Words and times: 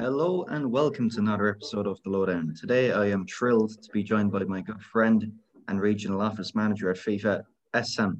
Hello 0.00 0.44
and 0.44 0.72
welcome 0.72 1.10
to 1.10 1.18
another 1.18 1.46
episode 1.50 1.86
of 1.86 2.02
The 2.02 2.08
Lowdown. 2.08 2.54
Today 2.58 2.90
I 2.90 3.08
am 3.08 3.26
thrilled 3.26 3.82
to 3.82 3.90
be 3.92 4.02
joined 4.02 4.32
by 4.32 4.44
my 4.44 4.62
good 4.62 4.80
friend 4.80 5.30
and 5.68 5.78
regional 5.78 6.22
office 6.22 6.54
manager 6.54 6.88
at 6.88 6.96
FIFA, 6.96 7.42
Essam 7.74 8.16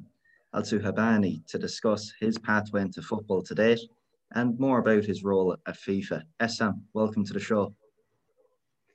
Alsuhaibani, 0.53 1.43
to 1.47 1.57
discuss 1.57 2.13
his 2.19 2.37
pathway 2.37 2.83
into 2.83 3.01
football 3.01 3.41
to 3.41 3.55
date 3.55 3.79
and 4.35 4.59
more 4.59 4.77
about 4.77 5.05
his 5.05 5.23
role 5.23 5.57
at 5.65 5.75
FIFA. 5.75 6.21
Essam, 6.39 6.81
welcome 6.93 7.25
to 7.25 7.33
the 7.33 7.39
show. 7.39 7.73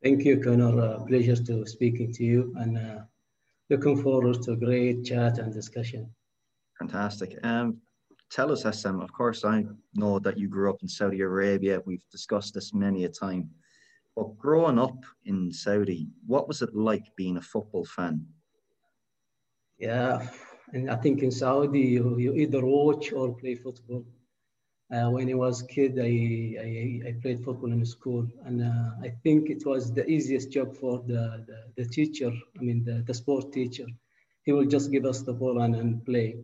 Thank 0.04 0.24
you, 0.24 0.40
Connor. 0.40 0.80
Uh, 0.80 1.00
pleasure 1.06 1.34
to 1.34 1.66
speaking 1.66 2.12
to 2.12 2.22
you 2.22 2.54
and 2.58 2.78
uh, 2.78 2.98
looking 3.68 4.00
forward 4.00 4.42
to 4.42 4.52
a 4.52 4.56
great 4.56 5.04
chat 5.04 5.38
and 5.38 5.52
discussion. 5.52 6.08
Fantastic. 6.78 7.36
Um, 7.44 7.78
tell 8.30 8.52
us, 8.52 8.64
Essam, 8.64 9.02
of 9.02 9.12
course, 9.12 9.45
I 9.45 9.64
know 9.95 10.18
that 10.18 10.38
you 10.38 10.48
grew 10.48 10.70
up 10.70 10.82
in 10.82 10.88
Saudi 10.88 11.20
Arabia. 11.20 11.80
We've 11.86 12.09
discussed 12.11 12.54
this 12.54 12.74
many 12.74 13.04
a 13.04 13.09
time. 13.09 13.50
But 14.14 14.37
growing 14.38 14.78
up 14.78 15.05
in 15.24 15.52
Saudi, 15.52 16.09
what 16.27 16.48
was 16.48 16.62
it 16.62 16.74
like 16.74 17.05
being 17.16 17.36
a 17.36 17.42
football 17.42 17.84
fan? 17.84 18.27
Yeah, 19.78 20.27
and 20.73 20.91
I 20.91 20.97
think 20.97 21.23
in 21.23 21.30
Saudi, 21.30 21.80
you, 21.80 22.19
you 22.19 22.33
either 22.34 22.64
watch 22.64 23.12
or 23.12 23.34
play 23.34 23.55
football. 23.55 24.05
Uh, 24.91 25.11
when 25.11 25.28
I 25.28 25.34
was 25.34 25.62
a 25.62 25.66
kid, 25.66 25.98
I, 25.98 26.05
I, 26.62 27.08
I, 27.08 27.14
played 27.20 27.45
football 27.45 27.72
in 27.72 27.84
school, 27.84 28.27
and 28.45 28.62
uh, 28.62 28.91
I 29.02 29.12
think 29.24 29.50
it 29.50 29.66
was 29.66 29.92
the 29.92 30.08
easiest 30.08 30.52
job 30.52 30.77
for 30.77 31.02
the, 31.08 31.45
the, 31.48 31.83
the 31.83 31.88
teacher, 31.88 32.30
I 32.56 32.62
mean, 32.62 32.84
the, 32.84 33.02
the 33.05 33.12
sport 33.12 33.52
teacher. 33.52 33.86
He 34.45 34.52
will 34.52 34.64
just 34.64 34.92
give 34.92 35.05
us 35.05 35.22
the 35.22 35.33
ball 35.33 35.61
and, 35.62 35.74
and 35.74 36.05
play. 36.05 36.36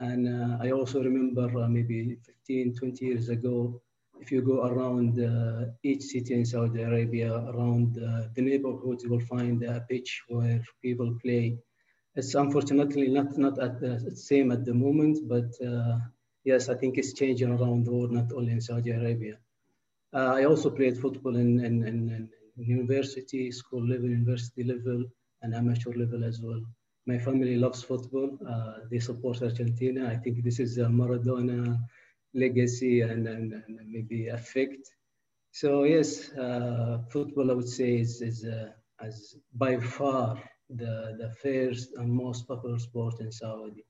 And 0.00 0.26
uh, 0.26 0.56
I 0.62 0.70
also 0.70 1.02
remember 1.02 1.46
uh, 1.58 1.68
maybe 1.68 2.16
15, 2.24 2.74
20 2.74 3.04
years 3.04 3.28
ago, 3.28 3.82
if 4.18 4.32
you 4.32 4.40
go 4.40 4.66
around 4.66 5.20
uh, 5.20 5.66
each 5.82 6.02
city 6.02 6.34
in 6.34 6.46
Saudi 6.46 6.82
Arabia, 6.82 7.34
around 7.34 7.98
uh, 7.98 8.28
the 8.34 8.40
neighborhoods, 8.40 9.04
you 9.04 9.10
will 9.10 9.26
find 9.26 9.62
a 9.62 9.84
pitch 9.90 10.22
where 10.28 10.62
people 10.82 11.18
play. 11.22 11.58
It's 12.14 12.34
unfortunately 12.34 13.08
not, 13.08 13.36
not 13.36 13.58
at 13.58 13.78
the 13.80 14.16
same 14.16 14.50
at 14.52 14.64
the 14.64 14.74
moment, 14.74 15.18
but 15.28 15.50
uh, 15.66 15.98
yes, 16.44 16.70
I 16.70 16.74
think 16.74 16.96
it's 16.96 17.12
changing 17.12 17.50
around 17.50 17.84
the 17.84 17.92
world, 17.92 18.12
not 18.12 18.32
only 18.32 18.52
in 18.52 18.60
Saudi 18.60 18.90
Arabia. 18.90 19.36
Uh, 20.14 20.32
I 20.34 20.44
also 20.44 20.70
played 20.70 20.98
football 20.98 21.36
in, 21.36 21.62
in, 21.62 21.86
in, 21.86 22.28
in 22.56 22.64
university, 22.64 23.52
school 23.52 23.86
level, 23.86 24.08
university 24.08 24.64
level, 24.64 25.04
and 25.42 25.54
amateur 25.54 25.92
level 25.92 26.24
as 26.24 26.40
well 26.42 26.62
my 27.06 27.18
family 27.18 27.56
loves 27.56 27.82
football. 27.82 28.38
Uh, 28.46 28.74
they 28.90 28.98
support 28.98 29.42
Argentina. 29.42 30.08
I 30.08 30.16
think 30.16 30.44
this 30.44 30.60
is 30.60 30.78
a 30.78 30.86
Maradona 30.86 31.78
legacy 32.34 33.00
and, 33.00 33.26
and, 33.26 33.52
and 33.52 33.78
maybe 33.88 34.28
effect. 34.28 34.90
So 35.52 35.84
yes, 35.84 36.30
uh, 36.32 36.98
football 37.10 37.50
I 37.50 37.54
would 37.54 37.68
say 37.68 37.98
is, 37.98 38.22
is 38.22 38.44
uh, 38.44 38.70
as 39.00 39.34
by 39.54 39.78
far 39.78 40.40
the, 40.68 41.16
the 41.18 41.32
first 41.42 41.94
and 41.96 42.12
most 42.12 42.46
popular 42.46 42.78
sport 42.78 43.20
in 43.20 43.32
Saudi. 43.32 43.84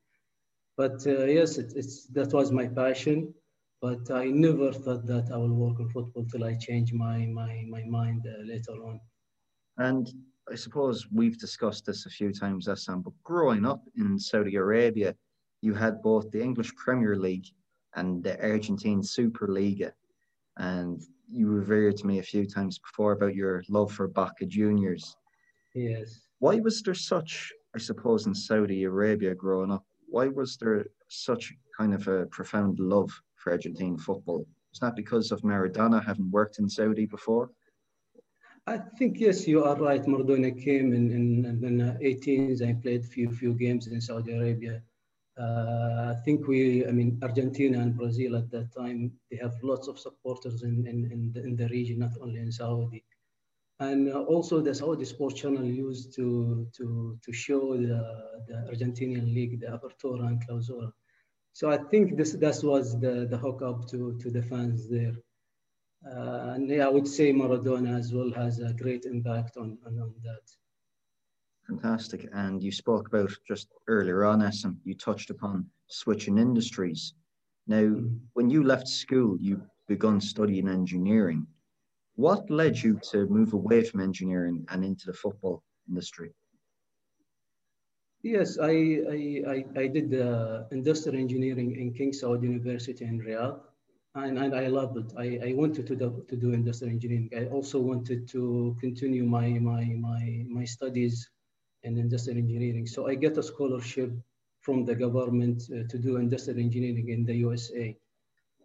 But 0.76 1.06
uh, 1.06 1.24
yes, 1.24 1.58
it, 1.58 1.72
it's, 1.76 2.06
that 2.08 2.32
was 2.32 2.52
my 2.52 2.66
passion. 2.68 3.34
But 3.82 4.10
I 4.10 4.26
never 4.26 4.72
thought 4.72 5.06
that 5.06 5.30
I 5.32 5.36
will 5.38 5.54
work 5.54 5.80
in 5.80 5.88
football 5.88 6.26
till 6.26 6.44
I 6.44 6.54
change 6.54 6.92
my, 6.92 7.26
my, 7.26 7.64
my 7.68 7.82
mind 7.84 8.26
uh, 8.26 8.42
later 8.44 8.72
on. 8.84 9.00
And 9.78 10.06
I 10.50 10.56
suppose 10.56 11.06
we've 11.12 11.38
discussed 11.38 11.86
this 11.86 12.06
a 12.06 12.10
few 12.10 12.32
times, 12.32 12.66
Essam, 12.66 13.04
but 13.04 13.12
growing 13.22 13.64
up 13.64 13.82
in 13.96 14.18
Saudi 14.18 14.56
Arabia, 14.56 15.14
you 15.60 15.74
had 15.74 16.02
both 16.02 16.30
the 16.30 16.42
English 16.42 16.74
Premier 16.74 17.16
League 17.16 17.46
and 17.94 18.22
the 18.22 18.40
Argentine 18.42 19.00
Superliga. 19.02 19.92
And 20.56 21.00
you 21.28 21.46
revered 21.46 21.96
to 21.98 22.06
me 22.06 22.18
a 22.18 22.24
few 22.24 22.46
times 22.46 22.78
before 22.78 23.12
about 23.12 23.36
your 23.36 23.62
love 23.68 23.92
for 23.92 24.08
Boca 24.08 24.44
Juniors. 24.44 25.16
Yes. 25.74 26.20
Why 26.40 26.56
was 26.56 26.82
there 26.82 26.94
such, 26.94 27.52
I 27.76 27.78
suppose, 27.78 28.26
in 28.26 28.34
Saudi 28.34 28.84
Arabia 28.84 29.34
growing 29.34 29.70
up, 29.70 29.84
why 30.08 30.26
was 30.26 30.56
there 30.56 30.86
such 31.08 31.52
kind 31.76 31.94
of 31.94 32.08
a 32.08 32.26
profound 32.26 32.80
love 32.80 33.10
for 33.36 33.52
Argentine 33.52 33.96
football? 33.96 34.44
It's 34.72 34.82
not 34.82 34.96
because 34.96 35.30
of 35.30 35.42
Maradona 35.42 36.04
having 36.04 36.30
worked 36.30 36.58
in 36.58 36.68
Saudi 36.68 37.06
before? 37.06 37.50
I 38.66 38.78
think 38.98 39.18
yes, 39.18 39.48
you 39.48 39.64
are 39.64 39.76
right. 39.76 40.02
Maradona 40.04 40.50
came 40.52 40.92
in 40.92 41.10
in, 41.10 41.64
in 41.64 41.78
the 41.78 41.98
18s 42.02 42.60
and 42.60 42.82
played 42.82 43.04
few 43.04 43.30
few 43.30 43.54
games 43.54 43.86
in 43.86 44.00
Saudi 44.00 44.32
Arabia. 44.32 44.82
Uh, 45.38 46.14
I 46.14 46.20
think 46.24 46.46
we, 46.46 46.86
I 46.86 46.92
mean, 46.92 47.18
Argentina 47.22 47.80
and 47.80 47.96
Brazil 47.96 48.36
at 48.36 48.50
that 48.50 48.74
time, 48.74 49.12
they 49.30 49.38
have 49.38 49.54
lots 49.62 49.88
of 49.88 49.98
supporters 49.98 50.62
in 50.62 50.86
in, 50.86 51.10
in, 51.10 51.32
the, 51.32 51.42
in 51.42 51.56
the 51.56 51.68
region, 51.68 51.98
not 52.00 52.12
only 52.20 52.40
in 52.40 52.52
Saudi. 52.52 53.02
And 53.80 54.12
uh, 54.12 54.20
also 54.24 54.60
the 54.60 54.74
Saudi 54.74 55.06
Sports 55.06 55.40
Channel 55.40 55.64
used 55.64 56.14
to 56.16 56.68
to 56.76 57.18
to 57.24 57.32
show 57.32 57.76
the, 57.76 57.98
the 58.46 58.56
Argentinian 58.70 59.34
league, 59.34 59.58
the 59.60 59.68
Apertura 59.68 60.26
and 60.26 60.46
Clausura. 60.46 60.92
So 61.52 61.70
I 61.70 61.78
think 61.90 62.16
this 62.16 62.32
that 62.32 62.60
was 62.62 63.00
the 63.00 63.26
the 63.30 63.38
hookup 63.38 63.88
to 63.88 64.18
to 64.18 64.30
the 64.30 64.42
fans 64.42 64.86
there. 64.88 65.16
Uh, 66.06 66.54
and 66.54 66.68
yeah, 66.68 66.86
I 66.86 66.88
would 66.88 67.06
say 67.06 67.32
Maradona 67.32 67.98
as 67.98 68.12
well 68.12 68.30
has 68.32 68.58
a 68.58 68.72
great 68.72 69.04
impact 69.04 69.56
on, 69.56 69.76
on, 69.86 69.98
on 69.98 70.14
that. 70.24 70.40
Fantastic. 71.68 72.28
And 72.32 72.62
you 72.62 72.72
spoke 72.72 73.08
about 73.08 73.30
just 73.46 73.68
earlier 73.86 74.24
on, 74.24 74.40
Essam, 74.40 74.76
you 74.84 74.94
touched 74.94 75.30
upon 75.30 75.66
switching 75.88 76.38
industries. 76.38 77.14
Now, 77.66 77.82
mm. 77.82 78.18
when 78.32 78.48
you 78.48 78.64
left 78.64 78.88
school, 78.88 79.36
you 79.38 79.62
begun 79.88 80.20
studying 80.20 80.68
engineering. 80.68 81.46
What 82.16 82.50
led 82.50 82.78
you 82.78 82.98
to 83.10 83.26
move 83.26 83.52
away 83.52 83.84
from 83.84 84.00
engineering 84.00 84.66
and 84.70 84.84
into 84.84 85.06
the 85.06 85.12
football 85.12 85.62
industry? 85.88 86.34
Yes, 88.22 88.58
I, 88.58 88.68
I, 88.68 89.42
I, 89.48 89.64
I 89.76 89.86
did 89.86 90.20
uh, 90.20 90.64
industrial 90.72 91.18
engineering 91.18 91.76
in 91.76 91.92
King 91.92 92.12
Saud 92.12 92.42
University 92.42 93.04
in 93.04 93.20
Riyadh 93.20 93.60
and, 94.14 94.38
and 94.38 94.54
I 94.54 94.66
loved 94.66 94.96
it. 94.96 95.12
I, 95.16 95.50
I 95.50 95.54
wanted 95.54 95.86
to 95.86 95.96
do, 95.96 96.24
to 96.28 96.36
do 96.36 96.52
industrial 96.52 96.92
engineering. 96.92 97.30
I 97.36 97.46
also 97.46 97.78
wanted 97.78 98.28
to 98.28 98.76
continue 98.80 99.24
my, 99.24 99.48
my, 99.50 99.84
my, 99.84 100.44
my 100.48 100.64
studies 100.64 101.28
in 101.82 101.96
industrial 101.98 102.38
engineering. 102.38 102.86
So 102.86 103.08
I 103.08 103.14
get 103.14 103.38
a 103.38 103.42
scholarship 103.42 104.12
from 104.60 104.84
the 104.84 104.94
government 104.94 105.62
uh, 105.72 105.86
to 105.88 105.98
do 105.98 106.16
industrial 106.16 106.58
engineering 106.58 107.08
in 107.08 107.24
the 107.24 107.34
USA. 107.34 107.96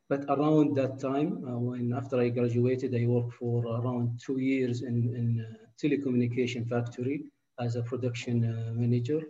But 0.09 0.25
around 0.29 0.75
that 0.75 0.99
time, 0.99 1.43
uh, 1.47 1.57
when 1.57 1.93
after 1.93 2.19
I 2.19 2.29
graduated, 2.29 2.95
I 2.95 3.05
worked 3.05 3.33
for 3.33 3.65
around 3.65 4.19
two 4.23 4.39
years 4.39 4.81
in, 4.81 4.95
in 5.15 5.45
telecommunication 5.81 6.67
factory 6.67 7.25
as 7.59 7.75
a 7.75 7.83
production 7.83 8.45
uh, 8.45 8.73
manager 8.73 9.21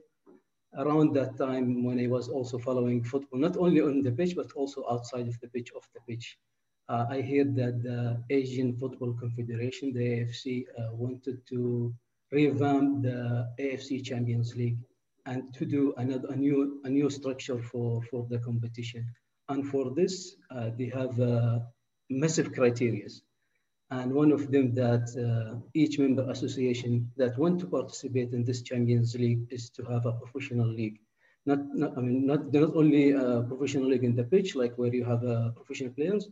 around 0.77 1.13
that 1.15 1.37
time 1.37 1.83
when 1.83 1.99
I 1.99 2.07
was 2.07 2.27
also 2.29 2.57
following 2.57 3.03
football, 3.03 3.39
not 3.39 3.57
only 3.57 3.81
on 3.81 4.01
the 4.01 4.11
pitch, 4.11 4.35
but 4.35 4.51
also 4.53 4.85
outside 4.89 5.27
of 5.27 5.39
the 5.39 5.47
pitch, 5.47 5.71
off 5.75 5.87
the 5.93 6.01
pitch. 6.07 6.37
Uh, 6.87 7.05
I 7.09 7.21
heard 7.21 7.55
that 7.55 7.81
the 7.81 8.23
Asian 8.29 8.77
Football 8.77 9.13
Confederation, 9.13 9.93
the 9.93 10.01
AFC, 10.01 10.65
uh, 10.77 10.93
wanted 10.93 11.45
to 11.47 11.93
revamp 12.31 13.03
the 13.03 13.49
AFC 13.59 14.03
Champions 14.03 14.55
League 14.55 14.77
and 15.25 15.53
to 15.55 15.65
do 15.65 15.93
another, 15.97 16.27
a, 16.29 16.35
new, 16.35 16.81
a 16.83 16.89
new 16.89 17.09
structure 17.09 17.59
for, 17.59 18.03
for 18.03 18.27
the 18.29 18.37
competition. 18.37 19.07
And 19.49 19.67
for 19.67 19.93
this, 19.95 20.35
uh, 20.51 20.69
they 20.77 20.89
have 20.89 21.19
uh, 21.19 21.59
massive 22.09 22.53
criteria 22.53 23.07
and 23.91 24.11
one 24.11 24.31
of 24.31 24.51
them 24.51 24.73
that 24.73 25.05
uh, 25.15 25.59
each 25.73 25.99
member 25.99 26.29
association 26.29 27.11
that 27.17 27.37
want 27.37 27.59
to 27.59 27.67
participate 27.67 28.33
in 28.33 28.43
this 28.43 28.61
Champions 28.61 29.15
League 29.15 29.45
is 29.51 29.69
to 29.71 29.83
have 29.83 30.05
a 30.05 30.13
professional 30.13 30.67
league. 30.67 30.99
Not, 31.45 31.59
not 31.75 31.97
I 31.97 32.01
mean, 32.01 32.25
not, 32.25 32.51
not 32.51 32.75
only 32.75 33.11
a 33.11 33.43
professional 33.43 33.87
league 33.87 34.03
in 34.03 34.15
the 34.15 34.23
pitch, 34.23 34.55
like 34.55 34.75
where 34.77 34.93
you 34.93 35.05
have 35.05 35.23
uh, 35.23 35.51
professional 35.51 35.93
players, 35.93 36.27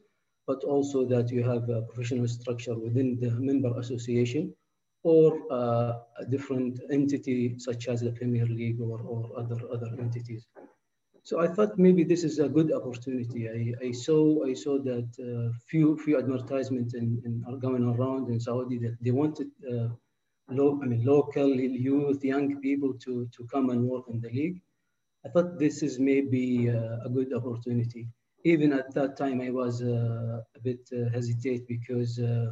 but 0.48 0.64
also 0.64 1.06
that 1.06 1.30
you 1.30 1.44
have 1.44 1.70
a 1.70 1.84
professional 1.84 2.28
structure 2.28 2.78
within 2.78 3.20
the 3.20 3.32
member 3.32 3.78
association 3.80 4.54
or 5.04 5.40
uh, 5.52 6.00
a 6.20 6.26
different 6.30 6.80
entity 6.90 7.60
such 7.60 7.88
as 7.88 8.02
the 8.02 8.12
Premier 8.12 8.46
League 8.46 8.80
or, 8.82 9.00
or 9.02 9.30
other, 9.38 9.60
other 9.72 9.96
entities. 10.00 10.48
So 11.26 11.40
I 11.40 11.48
thought 11.48 11.80
maybe 11.80 12.04
this 12.04 12.26
is 12.26 12.40
a 12.40 12.50
good 12.50 12.74
opportunity. 12.74 13.48
I, 13.50 13.88
I 13.88 13.92
saw 13.94 14.46
I 14.46 14.54
saw 14.54 14.78
that 14.80 15.10
uh, 15.30 15.58
few 15.70 15.98
few 15.98 16.18
advertisements 16.18 16.94
in, 16.96 17.22
in, 17.26 17.44
are 17.48 17.56
going 17.58 17.86
around 17.86 18.30
in 18.30 18.40
Saudi 18.42 18.78
that 18.80 18.98
they 19.02 19.12
wanted 19.12 19.50
uh, 19.74 19.88
low, 20.50 20.80
I 20.84 20.86
mean 20.86 21.06
local 21.06 21.50
youth, 21.56 22.24
young 22.26 22.60
people 22.60 22.94
to 23.06 23.28
to 23.36 23.48
come 23.54 23.70
and 23.70 23.88
work 23.88 24.06
in 24.10 24.20
the 24.20 24.30
league. 24.30 24.62
I 25.26 25.30
thought 25.30 25.58
this 25.58 25.82
is 25.82 25.98
maybe 25.98 26.70
uh, 26.70 27.06
a 27.06 27.10
good 27.10 27.32
opportunity. 27.34 28.10
Even 28.44 28.74
at 28.74 28.94
that 28.94 29.16
time, 29.16 29.40
I 29.40 29.52
was 29.52 29.82
uh, 29.82 30.42
a 30.58 30.60
bit 30.62 30.82
uh, 30.92 31.10
hesitate 31.14 31.66
because 31.66 32.20
uh, 32.20 32.52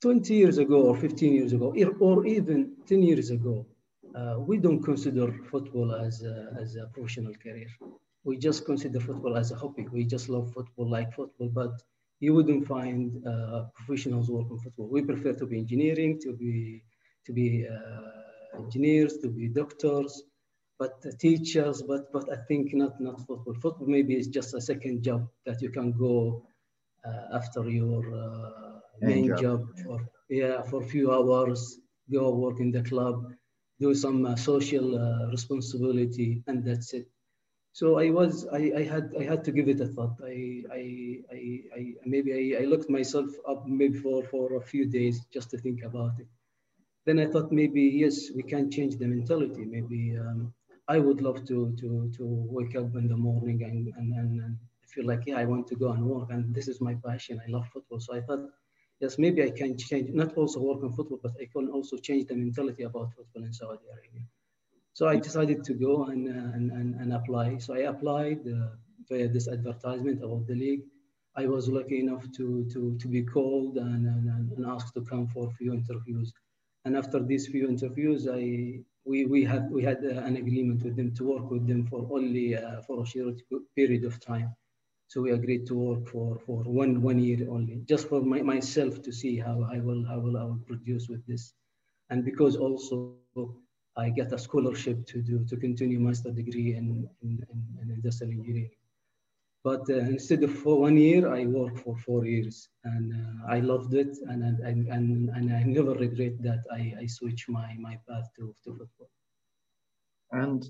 20 0.00 0.32
years 0.32 0.56
ago 0.56 0.84
or 0.84 0.96
15 0.96 1.34
years 1.34 1.52
ago, 1.52 1.74
or 2.00 2.24
even 2.26 2.76
10 2.86 3.02
years 3.02 3.28
ago, 3.28 3.66
uh, 4.14 4.36
we 4.38 4.58
don't 4.58 4.82
consider 4.82 5.32
football 5.50 5.94
as 5.94 6.22
a, 6.22 6.54
as 6.60 6.76
a 6.76 6.86
professional 6.94 7.34
career. 7.34 7.68
We 8.24 8.36
just 8.38 8.64
consider 8.64 9.00
football 9.00 9.36
as 9.36 9.50
a 9.52 9.56
hobby. 9.56 9.86
We 9.92 10.04
just 10.04 10.28
love 10.28 10.52
football 10.52 10.88
like 10.90 11.12
football, 11.14 11.48
but 11.48 11.72
you 12.20 12.34
wouldn't 12.34 12.66
find 12.66 13.24
uh, 13.26 13.64
professionals 13.74 14.30
working 14.30 14.58
football. 14.58 14.88
We 14.90 15.02
prefer 15.02 15.32
to 15.34 15.46
be 15.46 15.58
engineering, 15.58 16.18
to 16.22 16.32
be 16.32 16.82
to 17.26 17.32
be 17.32 17.66
uh, 17.66 18.58
engineers, 18.62 19.18
to 19.18 19.28
be 19.28 19.48
doctors, 19.48 20.22
but 20.78 20.94
teachers. 21.18 21.82
But 21.82 22.12
but 22.12 22.30
I 22.32 22.36
think 22.48 22.74
not 22.74 23.00
not 23.00 23.18
football. 23.26 23.54
Football 23.54 23.86
maybe 23.86 24.14
is 24.16 24.28
just 24.28 24.54
a 24.54 24.60
second 24.60 25.02
job 25.02 25.28
that 25.46 25.62
you 25.62 25.70
can 25.70 25.92
go 25.92 26.42
uh, 27.06 27.36
after 27.36 27.68
your 27.68 28.02
uh, 28.14 28.80
main, 29.00 29.26
job. 29.26 29.38
job 29.38 29.60
for 29.84 30.00
yeah 30.28 30.62
for 30.62 30.82
a 30.82 30.86
few 30.86 31.10
hours, 31.12 31.78
go 32.12 32.34
work 32.34 32.60
in 32.60 32.70
the 32.70 32.82
club, 32.82 33.16
do 33.80 33.94
some 33.94 34.26
uh, 34.26 34.36
social 34.36 34.86
uh, 34.98 35.26
responsibility, 35.30 36.42
and 36.46 36.64
that's 36.64 36.92
it 36.94 37.08
so 37.72 37.98
I 37.98 38.10
was, 38.10 38.46
I, 38.52 38.72
I 38.76 38.82
had, 38.82 39.12
I 39.20 39.24
had 39.24 39.44
to 39.44 39.52
give 39.52 39.68
it 39.68 39.80
a 39.80 39.86
thought. 39.86 40.16
I, 40.24 40.64
I, 40.72 41.18
I, 41.32 41.40
I 41.76 41.94
maybe 42.04 42.56
I, 42.56 42.62
I 42.62 42.64
looked 42.66 42.90
myself 42.90 43.30
up 43.48 43.66
maybe 43.68 43.98
for, 43.98 44.24
for 44.24 44.56
a 44.56 44.60
few 44.62 44.86
days 44.86 45.24
just 45.32 45.50
to 45.50 45.58
think 45.58 45.82
about 45.84 46.18
it. 46.18 46.26
Then 47.06 47.18
I 47.20 47.26
thought 47.26 47.52
maybe, 47.52 47.82
yes, 47.82 48.30
we 48.34 48.42
can 48.42 48.70
change 48.70 48.96
the 48.96 49.06
mentality. 49.06 49.64
Maybe 49.64 50.16
um, 50.18 50.52
I 50.88 50.98
would 50.98 51.20
love 51.20 51.44
to, 51.46 51.74
to, 51.80 52.10
to 52.16 52.24
wake 52.50 52.76
up 52.76 52.94
in 52.96 53.08
the 53.08 53.16
morning 53.16 53.62
and, 53.64 53.88
and, 53.96 54.14
and, 54.14 54.40
and 54.42 54.56
feel 54.86 55.06
like, 55.06 55.24
yeah, 55.26 55.38
I 55.38 55.44
want 55.44 55.66
to 55.68 55.76
go 55.76 55.90
and 55.92 56.04
work 56.04 56.30
and 56.30 56.54
this 56.54 56.68
is 56.68 56.80
my 56.80 56.94
passion. 57.06 57.40
I 57.46 57.50
love 57.50 57.66
football. 57.72 58.00
So 58.00 58.14
I 58.14 58.20
thought, 58.22 58.50
yes, 59.00 59.18
maybe 59.18 59.42
I 59.42 59.50
can 59.50 59.76
change, 59.76 60.10
not 60.10 60.36
also 60.36 60.60
work 60.60 60.82
on 60.82 60.92
football, 60.92 61.20
but 61.22 61.32
I 61.40 61.46
can 61.46 61.68
also 61.68 61.96
change 61.96 62.26
the 62.26 62.34
mentality 62.34 62.82
about 62.82 63.14
football 63.14 63.44
in 63.44 63.52
Saudi 63.52 63.84
Arabia. 63.92 64.26
So 64.92 65.06
I 65.06 65.16
decided 65.16 65.62
to 65.64 65.74
go 65.74 66.06
and, 66.06 66.28
uh, 66.28 66.56
and, 66.56 66.72
and, 66.72 66.94
and 67.00 67.12
apply. 67.12 67.58
So 67.58 67.74
I 67.74 67.90
applied 67.92 68.40
uh, 68.48 68.70
via 69.08 69.28
this 69.28 69.46
advertisement 69.48 70.24
about 70.24 70.46
the 70.46 70.54
league. 70.54 70.82
I 71.36 71.46
was 71.46 71.68
lucky 71.68 72.00
enough 72.00 72.24
to, 72.32 72.68
to, 72.72 72.98
to 73.00 73.08
be 73.08 73.22
called 73.22 73.76
and, 73.76 74.06
and, 74.06 74.50
and 74.50 74.66
asked 74.66 74.94
to 74.94 75.02
come 75.02 75.28
for 75.28 75.46
a 75.46 75.52
few 75.52 75.72
interviews. 75.72 76.32
And 76.84 76.96
after 76.96 77.22
these 77.22 77.46
few 77.46 77.68
interviews, 77.68 78.26
I, 78.28 78.80
we, 79.04 79.24
we, 79.24 79.44
had, 79.44 79.70
we 79.70 79.84
had 79.84 80.04
uh, 80.04 80.20
an 80.22 80.36
agreement 80.36 80.82
with 80.82 80.96
them 80.96 81.14
to 81.14 81.24
work 81.24 81.50
with 81.50 81.66
them 81.68 81.86
for 81.86 82.08
only 82.10 82.56
uh, 82.56 82.82
for 82.82 83.02
a 83.02 83.06
short 83.06 83.40
period 83.76 84.04
of 84.04 84.18
time. 84.18 84.52
So 85.08 85.22
we 85.22 85.32
agreed 85.32 85.66
to 85.66 85.74
work 85.74 86.06
for, 86.06 86.38
for 86.44 86.62
one, 86.64 87.00
one 87.00 87.18
year 87.18 87.46
only, 87.50 87.82
just 87.88 88.08
for 88.08 88.20
my, 88.20 88.42
myself 88.42 89.02
to 89.02 89.12
see 89.12 89.38
how 89.38 89.66
I 89.72 89.80
will, 89.80 90.04
how 90.06 90.18
will 90.20 90.36
I 90.36 90.44
will 90.44 90.60
produce 90.66 91.08
with 91.08 91.26
this. 91.26 91.54
And 92.10 92.24
because 92.24 92.56
also 92.56 93.14
I 93.96 94.10
get 94.10 94.32
a 94.32 94.38
scholarship 94.38 95.06
to 95.06 95.22
do 95.22 95.44
to 95.46 95.56
continue 95.56 95.98
master 95.98 96.30
degree 96.30 96.76
in, 96.76 97.08
in, 97.22 97.42
in 97.82 97.90
industrial 97.90 98.32
engineering. 98.32 98.70
But 99.64 99.90
uh, 99.90 99.96
instead 99.96 100.44
of 100.44 100.54
for 100.54 100.80
one 100.80 100.96
year, 100.96 101.32
I 101.34 101.44
worked 101.46 101.80
for 101.80 101.96
four 101.98 102.24
years, 102.24 102.68
and 102.84 103.12
uh, 103.12 103.52
I 103.52 103.58
loved 103.58 103.92
it, 103.92 104.16
and 104.28 104.42
and, 104.44 104.86
and 104.88 105.30
and 105.30 105.52
I 105.52 105.62
never 105.64 105.94
regret 105.94 106.40
that 106.42 106.62
I, 106.72 106.94
I 107.02 107.06
switched 107.06 107.48
my 107.48 107.74
my 107.78 107.98
path 108.08 108.28
to, 108.36 108.54
to 108.64 108.70
football. 108.70 109.10
And 110.30 110.64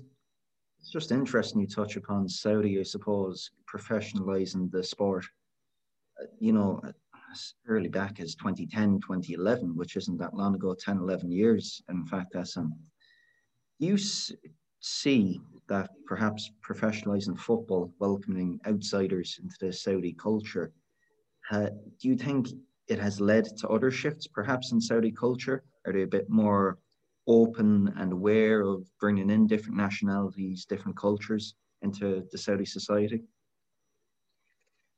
it's 0.79 0.91
just 0.91 1.11
interesting 1.11 1.61
you 1.61 1.67
touch 1.67 1.97
upon 1.97 2.27
Saudi, 2.27 2.79
I 2.79 2.83
suppose, 2.83 3.51
professionalizing 3.73 4.71
the 4.71 4.83
sport. 4.83 5.25
Uh, 6.21 6.25
you 6.39 6.53
know, 6.53 6.81
as 7.31 7.53
early 7.67 7.89
back 7.89 8.19
as 8.19 8.35
2010, 8.35 8.99
2011, 9.01 9.75
which 9.75 9.95
isn't 9.95 10.17
that 10.17 10.33
long 10.33 10.55
ago, 10.55 10.73
10, 10.73 10.97
11 10.97 11.31
years. 11.31 11.81
In 11.89 12.05
fact, 12.05 12.33
that's 12.33 12.57
um, 12.57 12.73
you 13.77 13.97
see 14.81 15.41
that 15.67 15.89
perhaps 16.05 16.51
professionalizing 16.67 17.37
football, 17.37 17.93
welcoming 17.99 18.59
outsiders 18.67 19.39
into 19.41 19.55
the 19.59 19.71
Saudi 19.71 20.13
culture, 20.13 20.71
uh, 21.51 21.69
do 21.99 22.07
you 22.07 22.15
think 22.15 22.47
it 22.87 22.99
has 22.99 23.21
led 23.21 23.45
to 23.57 23.67
other 23.67 23.91
shifts 23.91 24.27
perhaps 24.27 24.71
in 24.71 24.81
Saudi 24.81 25.11
culture? 25.11 25.63
Are 25.85 25.93
they 25.93 26.03
a 26.03 26.07
bit 26.07 26.29
more 26.29 26.79
open 27.27 27.93
and 27.97 28.11
aware 28.11 28.61
of 28.61 28.83
bringing 28.99 29.29
in 29.29 29.47
different 29.47 29.77
nationalities, 29.77 30.65
different 30.65 30.97
cultures 30.97 31.55
into 31.81 32.23
the 32.31 32.37
Saudi 32.37 32.65
society? 32.65 33.21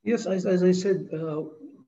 Yes, 0.04 0.26
as, 0.26 0.46
as 0.46 0.62
I 0.62 0.72
said, 0.72 1.08
uh, 1.12 1.42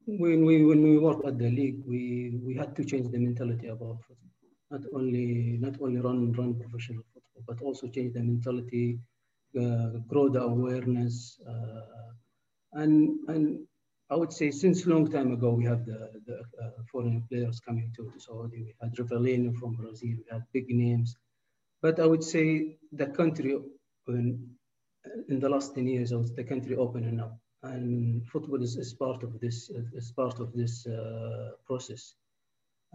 when 0.06 0.44
we 0.44 0.64
when 0.64 0.82
we 0.82 0.98
worked 0.98 1.24
at 1.26 1.38
the 1.38 1.50
league, 1.50 1.80
we 1.86 2.38
we 2.46 2.54
had 2.54 2.74
to 2.76 2.84
change 2.84 3.08
the 3.10 3.18
mentality 3.18 3.68
about 3.68 3.96
football 4.06 4.30
not 4.70 4.84
only 4.98 5.26
not 5.66 5.74
only 5.80 6.00
run 6.00 6.32
run 6.32 6.54
professional 6.60 7.02
football, 7.12 7.42
but 7.48 7.60
also 7.62 7.88
change 7.88 8.12
the 8.14 8.22
mentality, 8.32 8.98
uh, 9.60 9.90
grow 10.12 10.28
the 10.28 10.42
awareness, 10.42 11.38
uh, 11.48 12.10
and 12.82 12.94
and 13.28 13.44
I 14.10 14.16
would 14.16 14.32
say 14.32 14.50
since 14.50 14.86
a 14.86 14.90
long 14.90 15.06
time 15.10 15.32
ago 15.32 15.50
we 15.52 15.64
have 15.64 15.84
the, 15.86 15.98
the 16.26 16.36
uh, 16.62 16.70
foreign 16.92 17.22
players 17.30 17.60
coming 17.60 17.92
to, 17.96 18.10
to 18.12 18.20
Saudi. 18.20 18.62
We 18.66 18.74
had 18.80 18.94
Rivelino 18.96 19.56
from 19.58 19.74
Brazil. 19.76 20.16
We 20.22 20.26
had 20.30 20.44
big 20.52 20.68
names, 20.70 21.16
but 21.82 22.00
I 22.00 22.06
would 22.06 22.24
say 22.24 22.78
the 22.92 23.06
country 23.08 23.58
in, 24.08 24.26
in 25.28 25.40
the 25.40 25.48
last 25.48 25.74
10 25.74 25.86
years, 25.86 26.10
the 26.10 26.44
country 26.44 26.76
opening 26.76 27.20
up, 27.20 27.38
and 27.64 28.26
football 28.26 28.62
is, 28.62 28.76
is 28.76 28.92
part 28.94 29.22
of 29.22 29.40
this 29.40 29.70
is 29.94 30.12
part 30.12 30.38
of 30.40 30.52
this 30.52 30.86
uh, 30.86 31.50
process. 31.66 32.14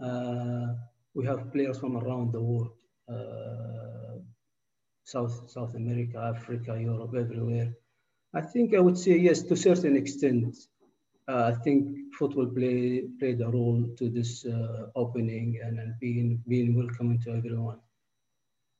Uh, 0.02 0.74
we 1.14 1.26
have 1.26 1.52
players 1.52 1.78
from 1.78 1.96
around 1.96 2.32
the 2.32 2.40
world, 2.40 2.70
uh, 3.08 4.18
South, 5.04 5.50
South 5.50 5.74
America, 5.74 6.32
Africa, 6.34 6.80
Europe, 6.80 7.14
everywhere. 7.16 7.72
I 8.32 8.40
think 8.40 8.74
I 8.74 8.80
would 8.80 8.96
say 8.96 9.16
yes, 9.16 9.42
to 9.42 9.54
a 9.54 9.56
certain 9.56 9.96
extent. 9.96 10.56
Uh, 11.28 11.52
I 11.52 11.62
think 11.62 12.14
football 12.18 12.46
play, 12.46 13.04
played 13.18 13.40
a 13.40 13.48
role 13.48 13.84
to 13.98 14.08
this 14.08 14.46
uh, 14.46 14.86
opening 14.94 15.60
and, 15.62 15.78
and 15.78 15.94
being, 16.00 16.42
being 16.48 16.74
welcoming 16.74 17.20
to 17.22 17.32
everyone. 17.32 17.78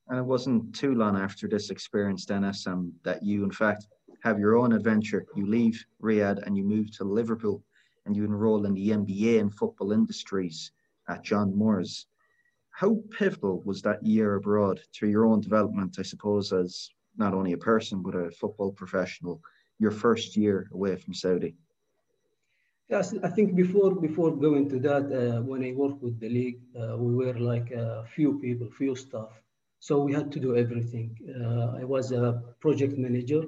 And 0.08 0.18
it 0.18 0.24
wasn't 0.24 0.74
too 0.74 0.94
long 0.94 1.16
after 1.16 1.46
this 1.46 1.70
experience, 1.70 2.24
Dennis, 2.24 2.66
um, 2.66 2.92
that 3.04 3.22
you, 3.22 3.44
in 3.44 3.50
fact, 3.52 3.86
have 4.22 4.38
your 4.38 4.56
own 4.56 4.72
adventure. 4.72 5.26
You 5.34 5.46
leave 5.46 5.84
Riyadh 6.02 6.46
and 6.46 6.56
you 6.56 6.64
move 6.64 6.90
to 6.98 7.04
Liverpool 7.04 7.62
and 8.06 8.16
you 8.16 8.24
enroll 8.24 8.66
in 8.66 8.74
the 8.74 8.90
MBA 8.90 9.38
in 9.38 9.50
football 9.50 9.92
industries 9.92 10.72
at 11.08 11.22
John 11.22 11.56
Moores 11.56 12.06
how 12.80 12.98
pivotal 13.10 13.60
was 13.66 13.82
that 13.82 14.02
year 14.02 14.36
abroad 14.36 14.80
to 14.94 15.06
your 15.06 15.26
own 15.26 15.40
development, 15.40 15.96
I 15.98 16.02
suppose, 16.02 16.50
as 16.50 16.88
not 17.16 17.34
only 17.34 17.52
a 17.52 17.58
person, 17.58 18.00
but 18.00 18.14
a 18.14 18.30
football 18.30 18.72
professional, 18.72 19.42
your 19.78 19.90
first 19.90 20.34
year 20.34 20.66
away 20.72 20.96
from 20.96 21.12
Saudi? 21.12 21.54
Yes, 22.88 23.14
I 23.22 23.28
think 23.28 23.54
before 23.54 23.94
before 23.94 24.34
going 24.34 24.68
to 24.70 24.78
that, 24.88 25.04
uh, 25.12 25.42
when 25.42 25.62
I 25.62 25.72
worked 25.72 26.02
with 26.02 26.18
the 26.18 26.28
league, 26.28 26.60
uh, 26.80 26.96
we 26.96 27.12
were 27.14 27.38
like 27.38 27.70
a 27.70 28.04
few 28.14 28.38
people, 28.38 28.66
few 28.70 28.96
staff. 28.96 29.32
So 29.78 29.92
we 30.06 30.12
had 30.12 30.32
to 30.32 30.40
do 30.40 30.56
everything. 30.56 31.08
Uh, 31.40 31.80
I 31.82 31.84
was 31.84 32.12
a 32.12 32.42
project 32.60 32.98
manager 32.98 33.42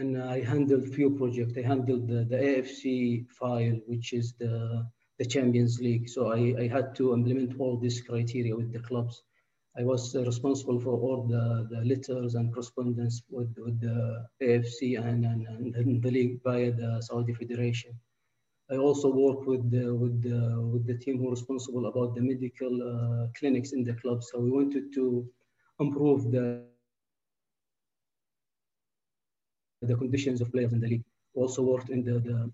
and 0.00 0.22
I 0.22 0.42
handled 0.42 0.88
few 0.88 1.10
projects. 1.10 1.54
I 1.56 1.62
handled 1.62 2.08
the, 2.08 2.24
the 2.24 2.36
AFC 2.36 3.28
file, 3.30 3.78
which 3.86 4.12
is 4.12 4.34
the 4.38 4.86
the 5.18 5.24
Champions 5.24 5.80
League. 5.80 6.08
So 6.08 6.32
I, 6.32 6.54
I 6.58 6.68
had 6.68 6.94
to 6.96 7.14
implement 7.14 7.58
all 7.58 7.76
these 7.78 8.00
criteria 8.02 8.54
with 8.54 8.72
the 8.72 8.80
clubs. 8.80 9.22
I 9.78 9.82
was 9.82 10.14
responsible 10.14 10.80
for 10.80 10.94
all 10.94 11.26
the, 11.26 11.68
the 11.70 11.84
letters 11.84 12.34
and 12.34 12.52
correspondence 12.52 13.22
with, 13.30 13.54
with 13.58 13.78
the 13.80 14.26
AFC 14.42 14.98
and, 14.98 15.24
and, 15.24 15.74
and 15.74 16.02
the 16.02 16.10
league 16.10 16.40
via 16.42 16.72
the 16.72 17.00
Saudi 17.02 17.34
Federation. 17.34 17.92
I 18.70 18.76
also 18.76 19.08
work 19.10 19.46
with 19.46 19.70
the, 19.70 19.94
with 19.94 20.22
the, 20.22 20.60
with 20.72 20.86
the 20.86 20.98
team 20.98 21.18
who 21.18 21.28
are 21.28 21.32
responsible 21.32 21.86
about 21.86 22.14
the 22.14 22.22
medical 22.22 22.72
uh, 22.82 23.28
clinics 23.38 23.72
in 23.72 23.84
the 23.84 23.94
club. 23.94 24.24
So 24.24 24.40
we 24.40 24.50
wanted 24.50 24.92
to 24.94 25.28
improve 25.78 26.30
the 26.32 26.64
the 29.82 29.96
conditions 29.96 30.40
of 30.40 30.52
players 30.52 30.72
in 30.72 30.80
the 30.80 30.88
league. 30.88 31.04
Also 31.34 31.62
worked 31.62 31.90
in 31.90 32.02
the, 32.04 32.18
the 32.20 32.50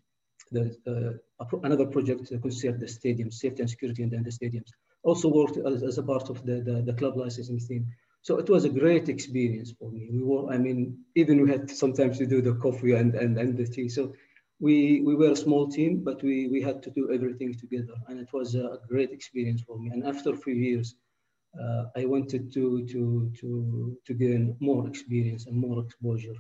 the, 0.51 1.19
uh, 1.41 1.45
another 1.63 1.87
project 1.87 2.29
that 2.31 2.43
concerned 2.43 2.81
the 2.81 2.87
stadiums, 2.87 3.35
safety 3.35 3.63
and 3.63 3.71
security 3.71 4.03
in 4.03 4.11
the, 4.11 4.17
in 4.17 4.23
the 4.23 4.31
stadiums. 4.31 4.71
Also 5.03 5.29
worked 5.29 5.57
as, 5.57 5.83
as, 5.83 5.99
a 5.99 6.03
part 6.03 6.29
of 6.31 6.45
the, 6.45 6.61
the, 6.61 6.83
the, 6.83 6.93
club 6.93 7.17
licensing 7.17 7.59
team. 7.59 7.87
So 8.23 8.39
it 8.39 8.49
was 8.49 8.65
a 8.65 8.69
great 8.69 9.09
experience 9.09 9.73
for 9.73 9.91
me. 9.91 10.09
We 10.13 10.23
were, 10.23 10.53
I 10.53 10.59
mean, 10.59 10.99
even 11.17 11.43
we 11.43 11.51
had 11.51 11.71
sometimes 11.71 12.19
to 12.19 12.27
do 12.27 12.41
the 12.41 12.55
coffee 12.55 12.93
and, 12.93 13.15
and, 13.15 13.37
and 13.37 13.57
the 13.57 13.67
tea. 13.67 13.89
So 13.89 14.15
we, 14.61 15.03
we 15.05 15.17
were 15.17 15.33
a 15.33 15.37
small 15.37 15.69
team, 15.69 16.05
but 16.05 16.23
we, 16.23 16.49
we 16.49 16.63
had 16.63 16.83
to 16.85 16.91
do 16.91 17.13
everything 17.13 17.55
together. 17.55 17.95
And 18.09 18.21
it 18.21 18.33
was 18.33 18.55
a 18.55 18.79
great 18.89 19.11
experience 19.11 19.63
for 19.63 19.79
me. 19.79 19.91
And 19.93 20.07
after 20.07 20.31
a 20.31 20.37
few 20.37 20.55
years, 20.55 20.95
uh, 21.61 21.85
I 21.97 22.05
wanted 22.07 22.53
to, 22.53 22.87
to, 22.87 23.33
to, 23.41 23.99
to 24.07 24.15
gain 24.15 24.57
more 24.61 24.87
experience 24.87 25.47
and 25.47 25.57
more 25.57 25.85
exposure. 25.85 26.35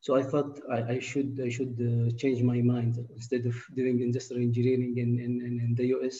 So 0.00 0.14
I 0.14 0.22
thought 0.22 0.60
I, 0.70 0.78
I 0.94 0.98
should 1.00 1.40
I 1.44 1.48
should 1.48 1.74
uh, 1.80 2.16
change 2.16 2.42
my 2.42 2.60
mind 2.62 2.94
instead 3.14 3.44
of 3.46 3.56
doing 3.74 4.00
industrial 4.00 4.42
engineering 4.42 4.94
in, 4.98 5.18
in, 5.18 5.32
in 5.64 5.74
the 5.74 5.86
US. 5.96 6.16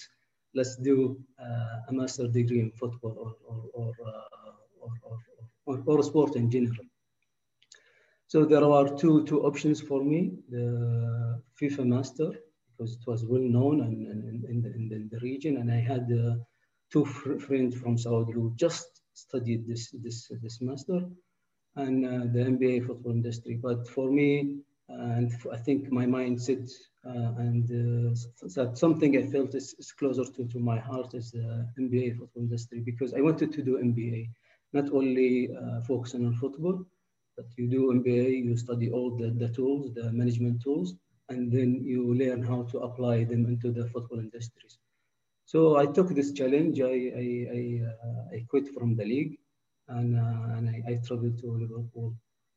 Let's 0.55 0.77
do 0.77 1.19
uh, 1.39 1.91
a 1.91 1.93
master 1.93 2.27
degree 2.29 2.61
in 2.61 2.71
football 2.73 3.15
or 3.25 3.33
or 3.51 3.59
or, 3.75 3.93
uh, 4.07 4.85
or, 4.85 4.91
or, 5.09 5.19
or, 5.67 5.83
or 5.87 6.03
sport 6.03 6.37
in 6.37 6.51
general. 6.51 6.87
So 8.29 8.45
there 8.45 8.65
are 8.65 8.89
two 8.97 9.25
two 9.25 9.43
options 9.43 9.81
for 9.81 10.03
me: 10.03 10.33
the 10.49 10.67
FIFA 11.61 11.87
master 11.87 12.31
because 12.77 12.95
it 12.95 13.07
was 13.07 13.25
well 13.25 13.41
known 13.57 13.81
and, 13.81 14.07
and, 14.07 14.45
in, 14.45 14.61
the, 14.61 14.75
in, 14.75 14.89
the, 14.89 14.97
in, 14.97 15.09
the, 15.11 15.19
region. 15.21 15.57
And 15.57 15.73
I 15.73 15.81
had 15.81 16.13
uh, 16.13 16.35
two 16.93 17.05
fr 17.07 17.39
friends 17.39 17.75
from 17.75 17.97
Saudi 17.97 18.33
who 18.33 18.53
just 18.57 19.01
studied 19.15 19.67
this 19.67 19.91
this 20.05 20.31
this 20.43 20.61
master 20.61 21.01
and 21.77 22.05
uh, 22.07 22.33
the 22.33 22.41
MBA 22.41 22.87
football 22.87 23.13
industry. 23.13 23.59
But 23.63 23.89
for 23.89 24.11
me, 24.11 24.57
and 24.89 25.33
I 25.53 25.57
think 25.57 25.91
my 25.91 26.07
mindset 26.07 26.71
uh, 27.05 27.33
and 27.39 27.65
uh, 27.71 28.49
that 28.55 28.79
something 28.79 29.17
I 29.17 29.27
felt 29.31 29.55
is, 29.55 29.75
is, 29.79 29.93
closer 29.93 30.25
to, 30.25 30.45
to 30.47 30.59
my 30.59 30.79
heart 30.79 31.15
is 31.15 31.31
the 31.31 31.69
MBA 31.79 32.19
football 32.19 32.43
industry 32.43 32.81
because 32.81 33.15
I 33.15 33.21
wanted 33.21 33.53
to 33.53 33.63
do 33.63 33.79
MBA, 33.79 34.29
not 34.73 34.93
only 34.93 35.51
uh, 35.55 35.83
focusing 35.83 36.27
on 36.27 36.35
football, 36.35 36.85
but 37.37 37.47
you 37.57 37.69
do 37.69 37.93
MBA, 37.93 38.45
you 38.45 38.57
study 38.57 38.91
all 38.91 39.17
the, 39.17 39.31
the 39.31 39.49
tools, 39.49 39.93
the 39.95 40.11
management 40.13 40.63
tools, 40.63 40.95
and 41.29 41.53
then 41.53 41.83
you 41.85 42.15
learn 42.15 42.43
how 42.43 42.63
to 42.65 42.79
apply 42.79 43.25
them 43.25 43.47
into 43.47 43.71
the 43.71 43.89
football 43.91 44.19
industries. 44.19 44.79
So 45.45 45.77
I 45.77 45.87
took 45.87 46.09
this 46.09 46.33
challenge. 46.33 46.81
I, 46.81 47.13
I, 47.23 47.27
I, 47.57 47.81
uh, 47.87 48.37
I 48.37 48.47
quit 48.49 48.73
from 48.75 48.97
the 48.97 49.05
league 49.05 49.39
and, 49.89 50.19
uh, 50.19 50.57
and 50.57 50.69
I, 50.69 50.83
I, 50.91 50.95
traveled 51.07 51.39
to 51.41 51.53
Liverpool 51.53 52.15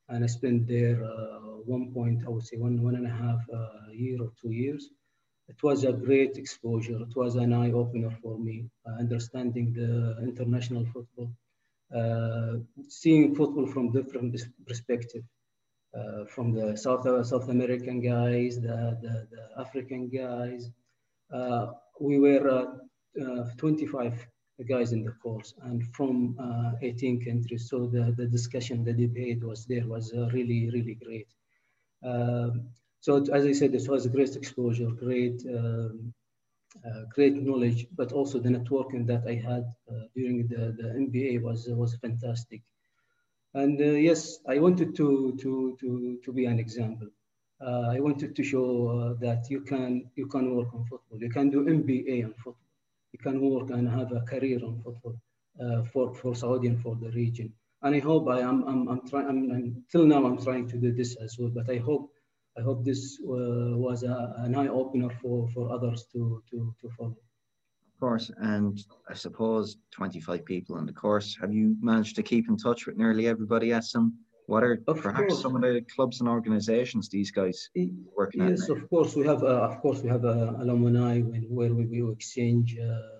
and 0.09 0.23
I 0.23 0.27
spent 0.27 0.67
there 0.67 1.03
uh, 1.03 1.39
one 1.65 1.91
point, 1.93 2.23
I 2.25 2.29
would 2.29 2.45
say 2.45 2.57
one, 2.57 2.81
one 2.81 2.95
and 2.95 3.05
a 3.05 3.09
half 3.09 3.41
uh, 3.53 3.91
year 3.91 4.21
or 4.21 4.31
two 4.41 4.51
years. 4.51 4.89
It 5.47 5.61
was 5.63 5.83
a 5.83 5.93
great 5.93 6.37
exposure. 6.37 6.99
It 7.01 7.15
was 7.15 7.35
an 7.35 7.53
eye 7.53 7.71
opener 7.71 8.11
for 8.21 8.37
me, 8.37 8.69
uh, 8.87 8.99
understanding 8.99 9.73
the 9.73 10.17
international 10.21 10.85
football, 10.93 11.31
uh, 11.95 12.57
seeing 12.87 13.35
football 13.35 13.67
from 13.67 13.91
different 13.91 14.39
perspective 14.67 15.23
uh, 15.97 16.25
from 16.25 16.53
the 16.53 16.77
South, 16.77 17.03
South 17.25 17.49
American 17.49 17.99
guys, 17.99 18.61
the, 18.61 18.97
the, 19.01 19.27
the 19.31 19.61
African 19.61 20.09
guys. 20.09 20.69
We 21.99 22.17
were 22.17 22.49
uh, 22.49 23.21
uh, 23.21 23.49
25 23.57 24.27
guys 24.63 24.91
in 24.91 25.03
the 25.03 25.11
course 25.11 25.53
and 25.63 25.83
from 25.95 26.35
uh, 26.39 26.77
18 26.81 27.23
countries. 27.23 27.69
So 27.69 27.87
the, 27.87 28.13
the 28.17 28.27
discussion, 28.27 28.83
the 28.83 28.93
debate 28.93 29.43
was 29.43 29.65
there, 29.65 29.85
was 29.85 30.13
really, 30.13 30.69
really 30.73 30.95
great. 30.95 31.27
Um, 32.03 32.69
so 33.01 33.23
as 33.31 33.45
I 33.45 33.53
said, 33.53 33.71
this 33.71 33.87
was 33.87 34.05
a 34.05 34.09
great 34.09 34.35
exposure, 34.35 34.89
great, 34.89 35.41
um, 35.47 36.13
great 37.09 37.35
knowledge, 37.35 37.87
but 37.95 38.11
also 38.11 38.39
the 38.39 38.49
networking 38.49 39.07
that 39.07 39.23
I 39.27 39.35
had 39.35 39.65
during 40.15 40.47
the, 40.47 40.75
the 40.77 40.89
MBA 40.89 41.41
was, 41.41 41.67
was 41.69 41.95
fantastic. 41.95 42.61
And 43.53 43.79
uh, 43.81 43.85
yes, 43.85 44.39
I 44.47 44.59
wanted 44.59 44.95
to, 44.97 45.37
to, 45.41 45.77
to, 45.79 46.19
to 46.23 46.33
be 46.33 46.45
an 46.45 46.59
example. 46.59 47.07
Uh, 47.61 47.89
I 47.89 47.99
wanted 47.99 48.35
to 48.35 48.43
show 48.43 48.87
uh, 48.87 49.13
that 49.21 49.49
you 49.49 49.61
can, 49.61 50.09
you 50.15 50.27
can 50.27 50.55
work 50.55 50.73
on 50.73 50.85
football. 50.85 51.19
You 51.19 51.29
can 51.29 51.49
do 51.49 51.65
MBA 51.65 52.23
on 52.25 52.33
football. 52.33 52.68
You 53.13 53.19
can 53.19 53.41
work 53.41 53.69
and 53.71 53.87
have 53.89 54.11
a 54.11 54.21
career 54.21 54.59
on 54.63 54.81
football 54.83 55.15
uh, 55.63 55.83
for, 55.83 56.13
for 56.13 56.35
Saudi 56.35 56.67
and 56.67 56.81
for 56.81 56.95
the 56.95 57.11
region. 57.11 57.51
And 57.81 57.95
I 57.95 57.99
hope 57.99 58.27
I 58.27 58.41
am, 58.41 58.63
I'm, 58.67 58.87
I'm 58.87 59.07
trying, 59.07 59.27
I'm, 59.27 59.51
I'm, 59.51 59.83
till 59.91 60.05
now 60.05 60.25
I'm 60.25 60.37
trying 60.37 60.67
to 60.69 60.77
do 60.77 60.91
this 60.91 61.15
as 61.15 61.37
well, 61.39 61.49
but 61.49 61.69
I 61.69 61.77
hope, 61.77 62.11
I 62.57 62.61
hope 62.61 62.83
this 62.83 63.19
uh, 63.23 63.77
was 63.77 64.03
a, 64.03 64.33
an 64.37 64.55
eye 64.55 64.67
opener 64.67 65.09
for, 65.21 65.49
for 65.53 65.71
others 65.71 66.05
to, 66.11 66.43
to, 66.51 66.75
to 66.81 66.89
follow 66.97 67.15
Of 67.93 67.99
course, 67.99 68.31
and 68.37 68.83
I 69.09 69.13
suppose 69.13 69.77
25 69.91 70.43
people 70.43 70.77
in 70.77 70.85
the 70.85 70.93
course. 70.93 71.37
Have 71.39 71.53
you 71.53 71.75
managed 71.81 72.15
to 72.17 72.23
keep 72.23 72.49
in 72.49 72.57
touch 72.57 72.85
with 72.85 72.97
nearly 72.97 73.27
everybody 73.27 73.71
at 73.71 73.85
some? 73.85 74.17
What 74.49 74.63
are 74.63 74.81
of 74.87 74.97
perhaps 74.97 75.33
course. 75.33 75.41
some 75.43 75.55
of 75.55 75.61
the 75.61 75.81
clubs 75.95 76.21
and 76.21 76.27
organizations 76.27 77.07
these 77.07 77.29
guys 77.29 77.69
working 78.19 78.41
yes, 78.49 78.61
Yes, 78.61 78.69
of 78.69 78.89
course 78.89 79.15
we 79.15 79.23
have. 79.31 79.43
Uh, 79.43 79.69
of 79.69 79.75
course 79.83 79.99
we 80.01 80.09
have 80.09 80.25
uh, 80.25 80.53
alumni 80.63 81.21
when, 81.29 81.43
where 81.57 81.73
we, 81.77 81.83
we 81.85 81.99
exchange 82.11 82.75
uh, 82.79 83.19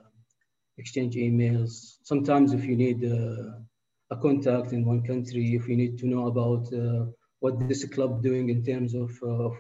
exchange 0.80 1.14
emails. 1.16 1.74
Sometimes 2.12 2.54
if 2.54 2.64
you 2.66 2.76
need 2.76 3.00
uh, 3.06 4.16
a 4.16 4.18
contact 4.26 4.74
in 4.74 4.86
one 4.86 5.04
country, 5.04 5.46
if 5.60 5.68
you 5.70 5.78
need 5.78 6.00
to 6.00 6.08
know 6.08 6.26
about 6.34 6.66
uh, 6.74 7.06
what 7.42 7.54
this 7.70 7.86
club 7.86 8.24
doing 8.24 8.50
in 8.50 8.64
terms 8.64 8.96
of, 8.96 9.12
uh, 9.22 9.50
of 9.50 9.56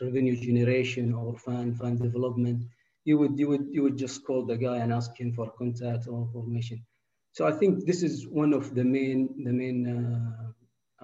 revenue 0.00 0.36
generation 0.48 1.12
or 1.12 1.36
fan 1.36 1.74
fan 1.74 1.96
development, 1.98 2.64
you 3.04 3.18
would 3.18 3.38
you 3.38 3.48
would 3.50 3.66
you 3.70 3.82
would 3.82 3.98
just 3.98 4.24
call 4.24 4.46
the 4.46 4.56
guy 4.56 4.78
and 4.78 4.92
ask 4.94 5.10
him 5.20 5.30
for 5.34 5.50
contact 5.58 6.08
or 6.08 6.22
information. 6.26 6.78
So 7.32 7.46
I 7.46 7.52
think 7.52 7.84
this 7.84 8.02
is 8.02 8.26
one 8.26 8.52
of 8.54 8.74
the 8.74 8.84
main 8.84 9.28
the 9.44 9.52
main 9.52 9.78
uh, 9.96 10.43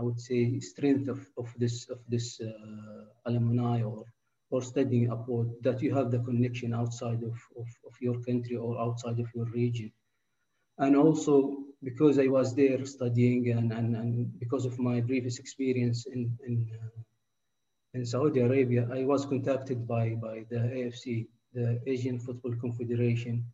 I 0.00 0.02
would 0.02 0.20
say 0.28 0.58
strength 0.60 1.08
of, 1.08 1.20
of 1.36 1.48
this 1.62 1.76
of 1.94 2.00
this 2.08 2.40
uh, 2.40 3.04
alumni 3.26 3.82
or 3.82 4.04
or 4.52 4.62
studying 4.62 5.10
abroad 5.10 5.48
that 5.66 5.82
you 5.82 5.94
have 5.94 6.10
the 6.10 6.20
connection 6.28 6.72
outside 6.74 7.22
of, 7.22 7.36
of, 7.60 7.68
of, 7.88 7.94
your 8.00 8.18
country 8.28 8.56
or 8.56 8.80
outside 8.80 9.18
of 9.20 9.28
your 9.32 9.44
region. 9.60 9.92
And 10.78 10.96
also 10.96 11.32
because 11.84 12.18
I 12.18 12.26
was 12.26 12.52
there 12.56 12.84
studying 12.84 13.50
and, 13.52 13.72
and, 13.72 13.94
and 13.94 14.38
because 14.40 14.64
of 14.64 14.76
my 14.78 15.00
previous 15.02 15.38
experience 15.38 16.06
in, 16.06 16.36
in, 16.44 16.68
uh, 16.82 17.00
in 17.94 18.04
Saudi 18.04 18.40
Arabia, 18.40 18.88
I 18.92 19.04
was 19.04 19.24
contacted 19.24 19.86
by, 19.86 20.16
by 20.26 20.44
the 20.50 20.56
AFC 20.56 21.28
the 21.52 21.80
Asian 21.86 22.18
Football 22.18 22.54
Confederation 22.60 23.44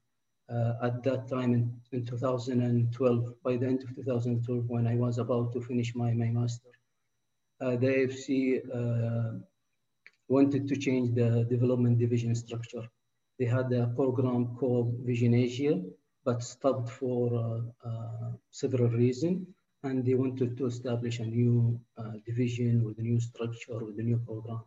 at 0.49 1.03
that 1.03 1.29
time 1.29 1.55
in, 1.55 1.81
in 1.93 2.05
2012, 2.07 3.35
by 3.43 3.57
the 3.57 3.67
end 3.67 3.83
of 3.83 3.95
2012, 3.97 4.65
when 4.69 4.87
I 4.87 4.95
was 4.95 5.19
about 5.19 5.53
to 5.55 5.61
finish 5.61 5.95
my, 5.95 6.13
my 6.13 6.29
master. 6.29 6.71
Uh, 7.61 7.71
the 7.77 7.87
AFC 7.87 8.61
uh, 8.75 9.39
wanted 10.29 10.69
to 10.69 10.77
change 10.77 11.15
the 11.15 11.47
development 11.49 11.99
division 11.99 12.35
structure. 12.35 12.87
They 13.39 13.47
had 13.47 13.73
a 13.73 13.87
program 13.89 14.57
called 14.57 14.99
Vision 15.05 15.35
Asia, 15.35 15.83
but 16.25 16.43
stopped 16.43 16.91
for 16.91 17.23
uh, 17.35 17.89
uh, 17.89 18.33
several 18.51 18.89
reasons. 18.89 19.47
And 19.83 20.05
they 20.05 20.15
wanted 20.15 20.57
to 20.59 20.67
establish 20.67 21.21
a 21.21 21.27
new 21.27 21.81
uh, 21.97 22.15
division 22.25 22.83
with 22.85 22.99
a 22.99 23.03
new 23.03 23.21
structure, 23.21 23.79
with 23.85 23.99
a 23.99 24.03
new 24.03 24.19
program. 24.19 24.63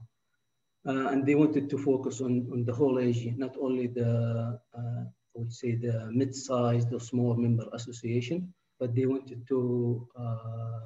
Uh, 0.88 1.10
and 1.10 1.26
they 1.26 1.36
wanted 1.36 1.70
to 1.70 1.78
focus 1.78 2.22
on, 2.22 2.48
on 2.54 2.64
the 2.64 2.74
whole 2.74 3.00
Asia, 3.00 3.32
not 3.36 3.56
only 3.60 3.88
the, 3.88 4.60
uh, 4.78 5.04
Would 5.39 5.53
say 5.53 5.75
the 5.75 6.10
mid-sized 6.12 6.91
or 6.93 7.00
small 7.00 7.34
member 7.36 7.65
association, 7.74 8.53
but 8.79 8.93
they 8.93 9.05
wanted 9.05 9.48
to, 9.48 10.08
uh, 10.19 10.81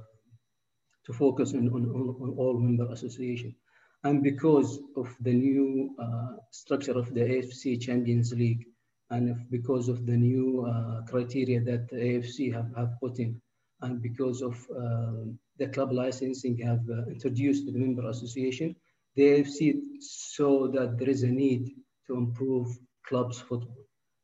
to 1.06 1.14
focus 1.14 1.54
on, 1.54 1.70
on, 1.70 1.84
on, 2.24 2.36
all 2.38 2.60
member 2.60 2.92
association. 2.92 3.56
And 4.04 4.22
because 4.22 4.80
of 4.96 5.08
the 5.22 5.34
new 5.34 5.96
uh, 5.98 6.34
structure 6.52 6.98
of 6.98 7.14
the 7.16 7.22
AFC 7.22 7.82
Champions 7.82 8.32
League, 8.34 8.64
and 9.10 9.50
because 9.50 9.90
of 9.90 10.06
the 10.06 10.18
new 10.18 10.66
uh, 10.66 11.02
criteria 11.10 11.60
that 11.62 11.90
the 11.90 11.98
AFC 11.98 12.54
have, 12.54 12.70
have 12.78 12.92
put 13.00 13.18
in, 13.18 13.42
and 13.82 14.02
because 14.02 14.42
of 14.44 14.56
uh, 14.70 15.26
the 15.58 15.68
club 15.74 15.92
licensing 15.92 16.58
have 16.60 16.86
introduced 17.08 17.66
to 17.66 17.72
the 17.72 17.80
member 17.80 18.08
association, 18.10 18.76
the 19.16 19.24
AFC 19.24 19.80
saw 20.00 20.68
that 20.68 20.98
there 20.98 21.10
is 21.10 21.24
a 21.24 21.28
need 21.28 21.72
to 22.08 22.16
improve 22.16 22.68
clubs 23.08 23.40
football. 23.40 23.83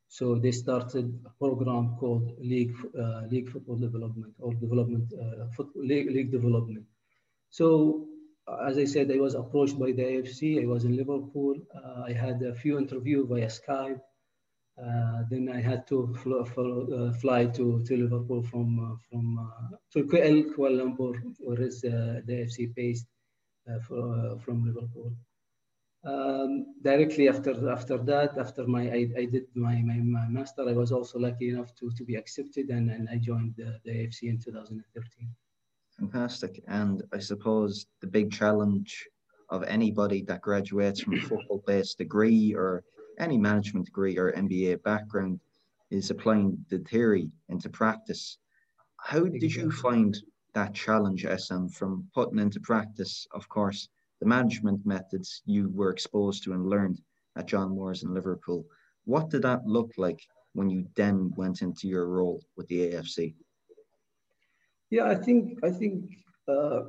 So 0.10 0.36
they 0.36 0.52
started 0.52 1.08
a 1.26 1.30
program 1.38 1.96
called 2.00 2.34
League, 2.40 2.76
uh, 3.00 3.22
League 3.30 3.50
Football 3.50 3.78
Development 3.78 4.34
or 4.40 4.54
Development, 4.56 5.08
uh, 5.14 5.64
League, 5.76 6.10
League 6.12 6.32
Development. 6.32 6.86
So 7.50 8.08
as 8.68 8.78
I 8.78 8.86
said, 8.86 9.12
I 9.12 9.20
was 9.20 9.36
approached 9.36 9.78
by 9.80 9.92
the 9.92 10.04
AFC. 10.04 10.64
I 10.64 10.66
was 10.66 10.84
in 10.84 10.98
Liverpool. 10.98 11.56
Uh, 11.76 12.04
I 12.08 12.14
had 12.14 12.42
a 12.42 12.56
few 12.56 12.78
interviews 12.80 13.28
via 13.30 13.48
Skype. 13.48 14.02
Uh, 14.84 15.24
then 15.30 15.50
I 15.54 15.62
had 15.62 15.86
to 15.88 16.16
fl 16.24 16.36
uh, 16.36 17.12
fly 17.22 17.46
to, 17.46 17.84
to 17.86 17.98
Liverpool 17.98 18.42
from 18.44 18.70
uh, 18.80 18.96
from 19.10 19.26
uh, 19.38 19.76
to 19.94 20.06
Kuala 20.06 20.78
Lumpur, 20.80 21.14
where 21.40 21.62
is 21.62 21.84
uh, 21.84 22.22
the 22.26 22.34
AFC 22.34 22.74
based. 22.74 23.06
Uh, 23.70 23.80
for, 23.88 24.00
uh, 24.16 24.38
from 24.40 24.66
Liverpool. 24.66 25.14
Um, 26.06 26.76
directly 26.82 27.28
after 27.28 27.70
after 27.70 27.98
that, 27.98 28.38
after 28.38 28.66
my 28.66 28.84
I, 28.90 29.10
I 29.18 29.26
did 29.26 29.48
my, 29.54 29.82
my, 29.82 29.98
my, 29.98 30.28
master, 30.30 30.64
I 30.68 30.72
was 30.72 30.94
also 30.94 31.20
lucky 31.20 31.50
enough 31.50 31.76
to, 31.76 31.92
to 31.92 32.04
be 32.06 32.16
accepted 32.16 32.70
and, 32.70 32.90
and 32.90 33.10
I 33.10 33.18
joined 33.18 33.56
the, 33.58 33.80
the 33.84 33.92
AFC 33.92 34.24
in 34.24 34.40
2013. 34.40 35.30
Fantastic. 36.00 36.64
And 36.70 37.04
I 37.12 37.20
suppose 37.20 37.86
the 38.00 38.08
big 38.08 38.32
challenge 38.32 39.06
of 39.50 39.64
anybody 39.64 40.22
that 40.24 40.42
graduates 40.42 41.02
from 41.02 41.16
a 41.16 41.22
football-based 41.22 41.98
degree 41.98 42.54
or 42.54 42.84
any 43.20 43.38
management 43.38 43.86
degree 43.86 44.18
or 44.18 44.32
MBA 44.32 44.82
background 44.84 45.42
is 45.92 46.12
applying 46.12 46.64
the 46.70 46.80
theory 46.80 47.30
into 47.50 47.70
practice. 47.70 48.38
How 48.98 49.26
did 49.26 49.54
you 49.54 49.70
find 49.72 50.18
that 50.54 50.74
challenge 50.74 51.26
Essam 51.26 51.72
from 51.74 52.08
putting 52.14 52.40
into 52.40 52.60
practice, 52.62 53.28
of 53.34 53.50
course, 53.50 53.90
the 54.20 54.26
management 54.26 54.86
methods 54.86 55.42
you 55.46 55.70
were 55.70 55.92
exposed 55.92 56.44
to 56.44 56.54
and 56.54 56.68
learned 56.68 57.02
at 57.38 57.48
John 57.48 57.70
Moores 57.72 58.04
in 58.04 58.14
Liverpool. 58.14 58.66
What 59.06 59.30
did 59.30 59.44
that 59.44 59.66
look 59.66 59.94
like 59.98 60.22
when 60.54 60.70
you 60.70 60.88
then 60.96 61.32
went 61.36 61.62
into 61.62 61.88
your 61.88 62.06
role 62.08 62.44
with 62.58 62.68
the 62.68 62.92
AFC? 62.92 63.36
Yeah, 64.90 65.06
I 65.06 65.16
think 65.16 65.60
I 65.64 65.70
think 65.70 66.06
uh, 66.48 66.82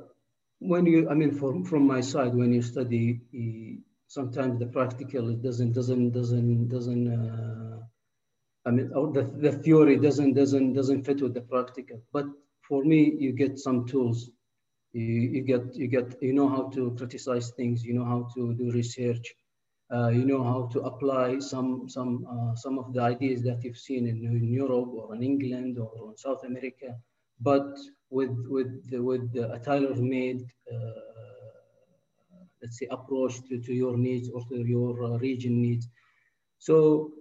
when 0.59 0.85
you, 0.85 1.09
I 1.09 1.13
mean, 1.13 1.31
from 1.31 1.63
from 1.63 1.85
my 1.85 2.01
side, 2.01 2.33
when 2.33 2.51
you 2.51 2.61
study 2.61 3.21
sometimes 4.07 4.59
the 4.59 4.65
practical 4.65 5.29
it 5.29 5.41
doesn't 5.41 5.71
doesn't 5.71 6.11
doesn't 6.11 6.67
doesn't 6.67 7.07
uh, 7.07 7.79
I 8.65 8.71
mean 8.71 8.89
the, 8.89 9.23
the 9.37 9.53
theory 9.53 9.97
doesn't 9.97 10.33
doesn't 10.33 10.73
doesn't 10.73 11.05
fit 11.05 11.21
with 11.21 11.33
the 11.33 11.41
practical. 11.41 12.01
But 12.11 12.25
for 12.67 12.83
me, 12.83 13.15
you 13.19 13.31
get 13.31 13.59
some 13.59 13.85
tools. 13.87 14.29
You, 14.93 15.03
you 15.35 15.41
get 15.41 15.75
you 15.75 15.87
get 15.87 16.21
you 16.21 16.33
know 16.33 16.49
how 16.49 16.63
to 16.75 16.91
criticize 16.97 17.51
things. 17.51 17.83
You 17.83 17.93
know 17.93 18.05
how 18.05 18.27
to 18.35 18.53
do 18.53 18.71
research. 18.71 19.33
Uh, 19.93 20.09
you 20.09 20.25
know 20.25 20.43
how 20.43 20.69
to 20.73 20.81
apply 20.81 21.39
some 21.39 21.87
some 21.89 22.25
uh, 22.33 22.55
some 22.55 22.77
of 22.79 22.93
the 22.93 23.01
ideas 23.01 23.41
that 23.43 23.63
you've 23.63 23.77
seen 23.77 24.07
in, 24.07 24.17
in 24.25 24.53
Europe 24.53 24.89
or 24.93 25.15
in 25.15 25.23
England 25.23 25.77
or 25.79 26.11
in 26.11 26.17
South 26.17 26.43
America, 26.45 26.95
but 27.39 27.67
with 28.09 28.35
with 28.47 28.71
with 28.93 29.35
a 29.35 29.59
tailor-made 29.63 30.45
uh, 30.71 30.75
let's 32.61 32.79
say, 32.79 32.87
approach 32.91 33.41
to, 33.49 33.59
to 33.59 33.73
your 33.73 33.97
needs 33.97 34.29
or 34.29 34.41
to 34.49 34.55
your 34.65 35.03
uh, 35.03 35.17
region 35.17 35.61
needs. 35.61 35.87
So 36.59 37.11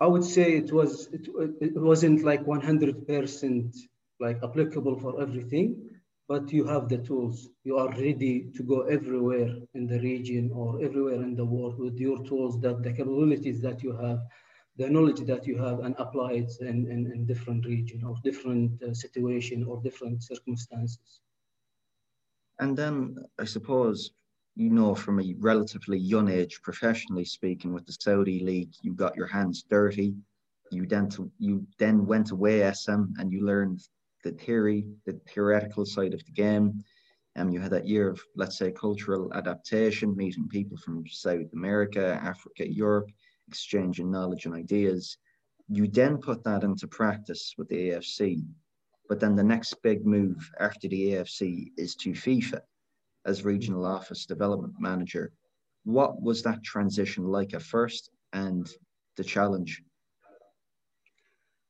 I 0.00 0.06
would 0.06 0.24
say 0.24 0.56
it 0.56 0.72
was 0.72 1.08
it, 1.12 1.28
it 1.60 1.76
wasn't 1.76 2.24
like 2.24 2.44
100% 2.44 3.76
like 4.20 4.38
applicable 4.42 4.98
for 5.00 5.20
everything, 5.20 5.83
but 6.28 6.52
you 6.52 6.64
have 6.64 6.88
the 6.88 6.98
tools. 6.98 7.48
You 7.64 7.76
are 7.78 7.90
ready 7.90 8.50
to 8.56 8.62
go 8.62 8.82
everywhere 8.82 9.54
in 9.74 9.86
the 9.86 10.00
region 10.00 10.50
or 10.54 10.82
everywhere 10.82 11.22
in 11.22 11.34
the 11.36 11.44
world 11.44 11.78
with 11.78 11.98
your 11.98 12.24
tools, 12.24 12.60
that 12.60 12.82
the 12.82 12.92
capabilities 12.92 13.60
that 13.60 13.82
you 13.82 13.94
have, 13.96 14.20
the 14.76 14.88
knowledge 14.88 15.20
that 15.20 15.46
you 15.46 15.58
have, 15.58 15.80
and 15.80 15.94
apply 15.98 16.32
it 16.32 16.52
in, 16.60 16.90
in, 16.90 17.12
in 17.12 17.26
different 17.26 17.66
region 17.66 18.02
or 18.04 18.16
different 18.24 18.82
uh, 18.82 18.94
situation 18.94 19.64
or 19.64 19.82
different 19.82 20.22
circumstances. 20.22 21.20
And 22.58 22.76
then 22.76 23.16
I 23.38 23.44
suppose 23.44 24.12
you 24.56 24.70
know 24.70 24.94
from 24.94 25.20
a 25.20 25.34
relatively 25.38 25.98
young 25.98 26.30
age, 26.30 26.60
professionally 26.62 27.24
speaking, 27.24 27.74
with 27.74 27.86
the 27.86 27.96
Saudi 27.98 28.40
league, 28.40 28.72
you 28.82 28.94
got 28.94 29.16
your 29.16 29.26
hands 29.26 29.64
dirty. 29.68 30.14
You 30.70 30.86
then 30.86 31.08
to, 31.10 31.30
you 31.38 31.66
then 31.78 32.06
went 32.06 32.30
away 32.30 32.60
Essam 32.60 33.12
and 33.18 33.30
you 33.30 33.44
learned 33.44 33.80
the 34.24 34.32
theory, 34.32 34.86
the 35.06 35.20
theoretical 35.28 35.84
side 35.86 36.14
of 36.14 36.24
the 36.24 36.32
game. 36.32 36.82
Um, 37.36 37.50
you 37.50 37.60
had 37.60 37.70
that 37.72 37.86
year 37.86 38.08
of, 38.08 38.20
let's 38.36 38.58
say, 38.58 38.72
cultural 38.72 39.32
adaptation, 39.34 40.16
meeting 40.16 40.48
people 40.48 40.76
from 40.78 41.04
South 41.06 41.52
America, 41.52 42.18
Africa, 42.22 42.68
Europe, 42.68 43.10
exchanging 43.48 44.10
knowledge 44.10 44.46
and 44.46 44.54
ideas. 44.54 45.18
You 45.68 45.86
then 45.86 46.18
put 46.18 46.42
that 46.44 46.62
into 46.62 46.88
practice 46.88 47.54
with 47.58 47.68
the 47.68 47.90
AFC. 47.90 48.44
But 49.08 49.20
then 49.20 49.36
the 49.36 49.44
next 49.44 49.74
big 49.82 50.06
move 50.06 50.50
after 50.60 50.88
the 50.88 51.12
AFC 51.12 51.72
is 51.76 51.94
to 51.96 52.10
FIFA 52.10 52.60
as 53.26 53.44
regional 53.44 53.84
office 53.84 54.26
development 54.26 54.74
manager. 54.78 55.32
What 55.84 56.22
was 56.22 56.42
that 56.42 56.62
transition 56.62 57.24
like 57.24 57.52
at 57.54 57.62
first 57.62 58.10
and 58.32 58.68
the 59.16 59.24
challenge? 59.24 59.82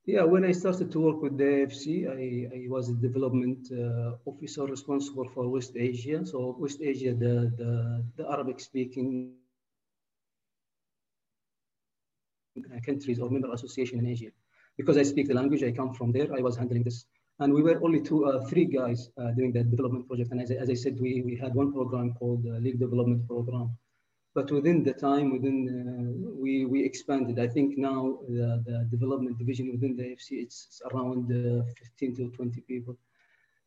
Yeah, 0.07 0.25
when 0.25 0.45
I 0.45 0.53
started 0.53 0.93
to 0.93 1.01
work 1.01 1.23
with 1.23 1.39
the 1.39 1.45
AFC, 1.45 2.07
I, 2.07 2.55
I 2.55 2.69
was 2.69 2.91
a 2.91 2.95
development 2.95 3.69
uh, 3.73 4.17
officer 4.27 4.65
responsible 4.65 5.29
for 5.29 5.49
West 5.49 5.73
Asia. 5.77 6.25
So 6.27 6.57
West 6.59 6.81
Asia, 6.83 7.15
the, 7.15 7.51
the, 7.57 8.05
the 8.17 8.31
Arabic 8.31 8.61
speaking 8.61 9.37
countries 12.85 13.19
or 13.19 13.31
member 13.31 13.53
association 13.53 13.99
in 13.99 14.07
Asia. 14.07 14.31
Because 14.77 14.99
I 14.99 15.03
speak 15.03 15.29
the 15.29 15.35
language, 15.35 15.63
I 15.63 15.73
come 15.73 15.95
from 15.95 16.13
there, 16.13 16.29
I 16.37 16.41
was 16.41 16.57
handling 16.57 16.83
this 16.83 17.07
and 17.41 17.53
we 17.53 17.63
were 17.63 17.83
only 17.83 18.01
two, 18.01 18.27
uh, 18.27 18.45
three 18.47 18.65
guys 18.65 19.11
uh, 19.19 19.33
doing 19.33 19.53
that 19.53 19.71
development 19.71 20.07
project. 20.07 20.31
And 20.31 20.41
as, 20.41 20.51
as 20.51 20.71
I 20.71 20.75
said, 20.75 21.01
we, 21.01 21.23
we 21.23 21.37
had 21.37 21.55
one 21.55 21.73
program 21.73 22.15
called 22.15 22.45
uh, 22.47 22.59
League 22.59 22.79
Development 22.79 23.27
Program. 23.27 23.77
But 24.35 24.51
within 24.51 24.83
the 24.83 24.93
time, 24.93 25.33
within 25.33 25.59
uh, 25.71 26.31
we, 26.43 26.65
we 26.65 26.85
expanded. 26.85 27.39
I 27.39 27.47
think 27.47 27.79
now 27.79 28.19
the, 28.29 28.63
the 28.67 28.89
development 28.91 29.39
division 29.39 29.71
within 29.71 29.97
the 29.97 30.03
AFC, 30.03 30.43
it's 30.43 30.83
around 30.93 31.31
uh, 31.31 31.65
15 31.99 32.17
to 32.17 32.31
20 32.31 32.61
people. 32.63 32.97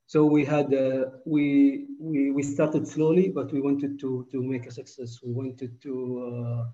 So 0.08 0.26
we 0.26 0.44
had, 0.44 0.74
uh, 0.74 1.06
we, 1.26 1.88
we, 2.00 2.32
we 2.32 2.44
started 2.44 2.88
slowly, 2.88 3.30
but 3.30 3.52
we 3.52 3.62
wanted 3.62 4.00
to, 4.00 4.28
to 4.32 4.42
make 4.42 4.66
a 4.68 4.72
success. 4.72 5.20
We 5.24 5.32
wanted 5.32 5.82
to 5.82 6.68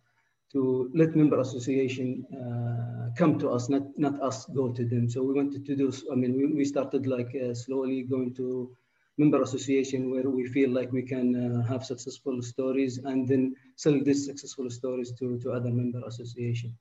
to 0.54 0.92
let 0.94 1.16
member 1.16 1.40
association 1.40 2.24
uh, 2.32 3.10
come 3.18 3.40
to 3.40 3.50
us, 3.50 3.70
not 3.70 3.84
not 3.98 4.22
us 4.22 4.46
go 4.46 4.72
to 4.72 4.86
them. 4.86 5.10
So 5.10 5.24
we 5.24 5.34
wanted 5.34 5.66
to 5.66 5.76
do. 5.76 5.92
I 6.12 6.16
mean, 6.16 6.38
we, 6.38 6.46
we 6.46 6.64
started 6.64 7.08
like 7.08 7.36
uh, 7.36 7.54
slowly 7.56 8.04
going 8.04 8.36
to 8.36 8.72
member 9.18 9.42
association 9.42 10.10
where 10.12 10.30
we 10.30 10.48
feel 10.48 10.70
like 10.72 10.92
we 10.92 11.04
can 11.04 11.28
uh, 11.36 11.64
have 11.68 11.86
successful 11.86 12.42
stories 12.42 12.98
and 12.98 13.28
then 13.28 13.56
sell 13.76 14.00
these 14.04 14.26
successful 14.26 14.70
stories 14.70 15.12
to 15.20 15.40
to 15.40 15.52
other 15.52 15.72
member 15.72 16.02
association. 16.08 16.76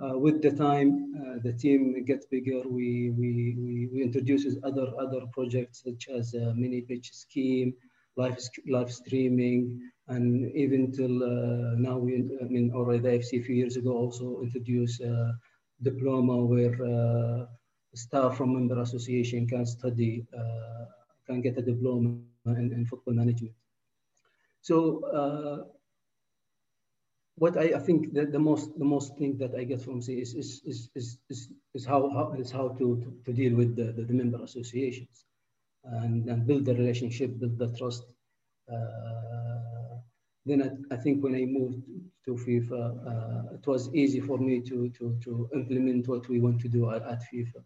Uh, 0.00 0.16
with 0.16 0.40
the 0.42 0.52
time, 0.52 0.90
uh, 1.20 1.38
the 1.42 1.52
team 1.52 2.04
gets 2.04 2.26
bigger. 2.26 2.60
We 2.68 3.10
we 3.10 3.28
we, 3.64 3.88
we 3.92 4.02
introduces 4.02 4.58
other 4.62 4.88
other 4.98 5.22
projects 5.32 5.82
such 5.84 6.08
as 6.08 6.34
mini 6.54 6.80
pitch 6.82 7.12
scheme, 7.12 7.74
live 8.16 8.38
live 8.66 8.92
streaming, 8.92 9.80
and 10.08 10.50
even 10.54 10.90
till 10.90 11.22
uh, 11.22 11.74
now, 11.76 11.98
we, 11.98 12.24
I 12.40 12.44
mean, 12.44 12.72
already 12.74 13.00
the 13.00 13.08
AFC 13.10 13.40
a 13.40 13.42
few 13.42 13.54
years 13.54 13.76
ago 13.76 13.92
also 13.92 14.40
introduced 14.42 15.00
a 15.02 15.34
diploma 15.82 16.36
where 16.36 16.74
uh, 16.82 17.46
staff 17.94 18.36
from 18.36 18.54
member 18.54 18.80
association 18.80 19.46
can 19.46 19.66
study, 19.66 20.26
uh, 20.36 20.84
can 21.28 21.40
get 21.40 21.58
a 21.58 21.62
diploma 21.62 22.16
in, 22.46 22.72
in 22.72 22.86
football 22.86 23.14
management. 23.14 23.54
So 24.60 24.78
what 27.38 27.56
I, 27.56 27.66
I, 27.76 27.78
think 27.78 28.12
that 28.14 28.32
the 28.32 28.38
most 28.38 28.76
the 28.78 28.84
most 28.84 29.16
thing 29.16 29.38
that 29.38 29.54
I 29.54 29.64
get 29.64 29.80
from 29.80 30.02
C 30.02 30.20
is 30.20 30.34
is 30.34 30.60
is 30.64 30.90
is, 30.94 31.18
is, 31.30 31.48
is 31.74 31.84
how, 31.86 32.10
how 32.10 32.32
is 32.32 32.50
how 32.50 32.68
to, 32.78 32.86
to, 33.02 33.08
to 33.24 33.32
deal 33.32 33.54
with 33.54 33.76
the, 33.76 33.92
the, 33.96 34.02
the, 34.02 34.12
member 34.12 34.42
associations 34.42 35.24
and, 35.84 36.28
and 36.28 36.46
build 36.46 36.64
the 36.64 36.74
relationship, 36.74 37.38
build 37.38 37.58
the 37.58 37.68
trust. 37.78 38.04
Uh, 38.70 39.96
then 40.46 40.62
I, 40.62 40.94
I, 40.94 40.96
think 40.96 41.22
when 41.22 41.34
I 41.34 41.44
moved 41.44 41.82
to 42.24 42.32
FIFA, 42.34 42.82
uh, 43.10 43.54
it 43.54 43.66
was 43.66 43.94
easy 43.94 44.20
for 44.20 44.38
me 44.38 44.60
to, 44.62 44.88
to, 44.98 45.18
to 45.24 45.48
implement 45.54 46.08
what 46.08 46.28
we 46.28 46.40
want 46.40 46.60
to 46.62 46.68
do 46.68 46.90
at, 46.90 47.02
at 47.02 47.22
FIFA. 47.32 47.62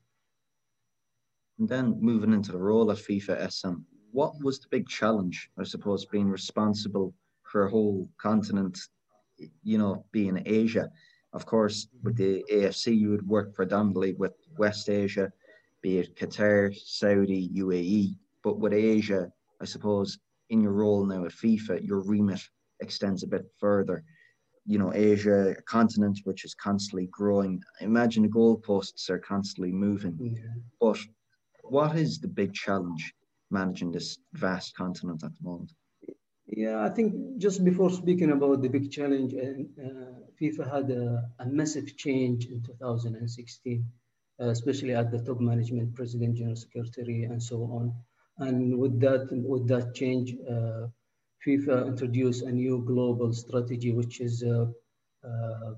And 1.63 1.69
then 1.69 1.97
moving 2.01 2.33
into 2.33 2.51
the 2.51 2.59
role 2.59 2.91
at 2.91 2.97
FIFA 2.97 3.41
Essam, 3.41 3.85
what 4.11 4.33
was 4.43 4.59
the 4.59 4.67
big 4.69 4.89
challenge, 4.89 5.49
I 5.57 5.63
suppose, 5.63 6.05
being 6.05 6.29
responsible 6.29 7.15
for 7.45 7.67
a 7.67 7.71
whole 7.71 8.11
continent, 8.21 8.77
you 9.63 9.79
know, 9.79 10.05
being 10.11 10.43
Asia? 10.45 10.91
Of 11.33 11.47
course, 11.47 11.87
with 12.03 12.17
the 12.17 12.45
AFC, 12.51 12.99
you 12.99 13.11
would 13.11 13.29
work 13.29 13.55
predominantly 13.55 14.15
with 14.15 14.33
West 14.59 14.91
Asia, 14.91 15.31
be 15.83 15.99
it 15.99 16.17
Qatar, 16.17 16.75
Saudi, 16.77 17.49
UAE. 17.51 18.17
But 18.43 18.59
with 18.59 18.73
Asia, 18.73 19.31
I 19.61 19.65
suppose, 19.65 20.19
in 20.51 20.63
your 20.63 20.73
role 20.73 21.07
now 21.07 21.27
at 21.27 21.31
FIFA, 21.31 21.87
your 21.87 22.01
remit 22.01 22.41
extends 22.81 23.23
a 23.23 23.29
bit 23.29 23.49
further. 23.61 24.03
You 24.67 24.81
know, 24.81 24.93
Asia, 24.93 25.55
a 25.57 25.63
continent 25.63 26.19
which 26.25 26.45
is 26.45 26.57
constantly 26.57 27.07
growing. 27.13 27.63
Imagine 27.81 28.25
the 28.25 28.31
goalposts 28.31 29.09
are 29.11 29.21
constantly 29.21 29.71
moving. 29.71 30.19
Yeah. 30.21 30.43
But 30.81 30.99
what 31.73 31.97
is 31.97 32.19
the 32.19 32.29
big 32.29 32.53
challenge 32.53 33.15
managing 33.51 33.91
this 33.93 34.19
vast 34.35 34.77
continent 34.77 35.21
at 35.25 35.33
the 35.37 35.45
moment? 35.51 35.73
Yeah, 36.47 36.85
I 36.85 36.91
think 36.91 37.39
just 37.39 37.65
before 37.65 37.91
speaking 37.91 38.31
about 38.31 38.61
the 38.61 38.69
big 38.69 38.91
challenge, 38.91 39.33
uh, 39.35 40.13
FIFA 40.39 40.65
had 40.75 40.91
a, 40.91 41.31
a, 41.39 41.47
massive 41.47 41.97
change 41.97 42.41
in 42.47 42.63
2016, 42.63 43.87
uh, 44.41 44.49
especially 44.49 44.95
at 44.95 45.11
the 45.11 45.21
top 45.27 45.41
management, 45.41 45.95
president, 45.95 46.37
general 46.37 46.57
secretary, 46.57 47.25
and 47.25 47.43
so 47.43 47.57
on. 47.79 47.95
And 48.47 48.79
with 48.79 49.01
that, 49.01 49.29
with 49.31 49.67
that 49.69 49.95
change, 49.95 50.35
uh, 50.55 50.89
FIFA 51.47 51.87
introduced 51.87 52.43
a 52.43 52.53
new 52.53 52.85
global 52.87 53.33
strategy, 53.33 53.93
which 53.93 54.21
is 54.21 54.43
uh, 54.43 54.67
uh, 55.25 55.73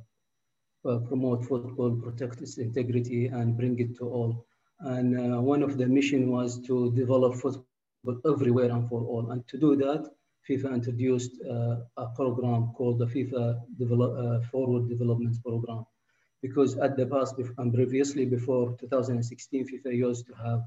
uh, 0.88 0.98
promote 1.08 1.44
football, 1.44 1.92
protect 2.06 2.42
its 2.42 2.58
integrity, 2.58 3.26
and 3.26 3.56
bring 3.56 3.78
it 3.78 3.96
to 3.98 4.04
all. 4.08 4.44
And 4.80 5.08
uh, 5.18 5.40
one 5.40 5.62
of 5.62 5.78
the 5.78 5.86
mission 5.86 6.30
was 6.30 6.58
to 6.66 6.92
develop 6.92 7.36
football 7.36 8.20
everywhere 8.26 8.70
and 8.70 8.88
for 8.88 9.02
all. 9.02 9.30
And 9.30 9.46
to 9.48 9.58
do 9.58 9.76
that, 9.76 10.10
FIFA 10.48 10.74
introduced 10.74 11.32
uh, 11.42 11.76
a 11.96 12.06
program 12.14 12.72
called 12.76 12.98
the 12.98 13.06
FIFA 13.06 13.60
Develop, 13.78 14.12
uh, 14.18 14.46
Forward 14.48 14.88
Development 14.88 15.36
Program. 15.42 15.86
Because 16.42 16.76
at 16.76 16.96
the 16.96 17.06
past 17.06 17.36
and 17.56 17.72
previously 17.72 18.26
before 18.26 18.76
2016, 18.78 19.66
FIFA 19.66 19.96
used 19.96 20.26
to 20.26 20.34
have 20.34 20.60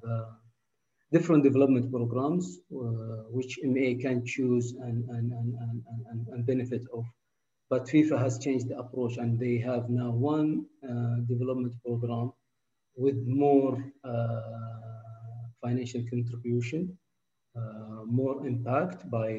different 1.12 1.44
development 1.44 1.92
programs 1.92 2.60
uh, 2.72 3.24
which 3.30 3.60
MA 3.64 3.98
can 4.00 4.26
choose 4.26 4.74
and, 4.74 5.08
and, 5.10 5.32
and, 5.32 5.84
and, 6.10 6.28
and, 6.28 6.46
benefit 6.46 6.84
of. 6.94 7.06
But 7.70 7.86
FIFA 7.86 8.20
has 8.20 8.40
changed 8.40 8.68
the 8.70 8.78
approach 8.78 9.18
and 9.18 9.40
they 9.40 9.58
have 9.60 9.90
now 9.90 10.12
one 10.12 10.66
uh, 10.84 11.18
development 11.28 11.74
program 11.86 12.34
with 12.98 13.18
more 13.26 13.74
uh, 14.04 14.42
financial 15.62 16.04
contribution 16.10 16.98
uh, 17.58 18.04
more 18.06 18.46
impact 18.46 19.10
by 19.10 19.30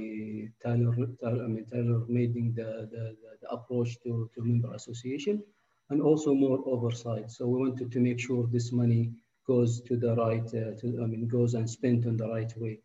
Tyler, 0.63 0.95
Tyler, 1.23 1.45
I 1.45 1.49
mean, 1.49 1.67
Tyler 1.73 2.03
making 2.09 2.55
the, 2.55 2.89
the, 2.91 3.17
the, 3.41 3.49
approach 3.51 3.97
to, 4.03 4.29
to 4.35 4.43
member 4.43 4.75
association 4.75 5.43
and 5.91 6.03
also 6.03 6.35
more 6.35 6.59
oversight. 6.67 7.31
So 7.31 7.47
we 7.47 7.61
wanted 7.61 7.93
to 7.93 8.01
make 8.01 8.19
sure 8.19 8.49
this 8.51 8.73
money 8.73 9.13
goes 9.47 9.81
to 9.83 9.97
the 9.97 10.17
right, 10.17 10.47
uh, 10.49 10.75
to, 10.81 11.01
I 11.03 11.07
mean, 11.07 11.29
goes 11.29 11.55
and 11.55 11.71
spent 11.71 12.07
in 12.07 12.17
the 12.17 12.29
right 12.29 12.53
way. 12.57 12.81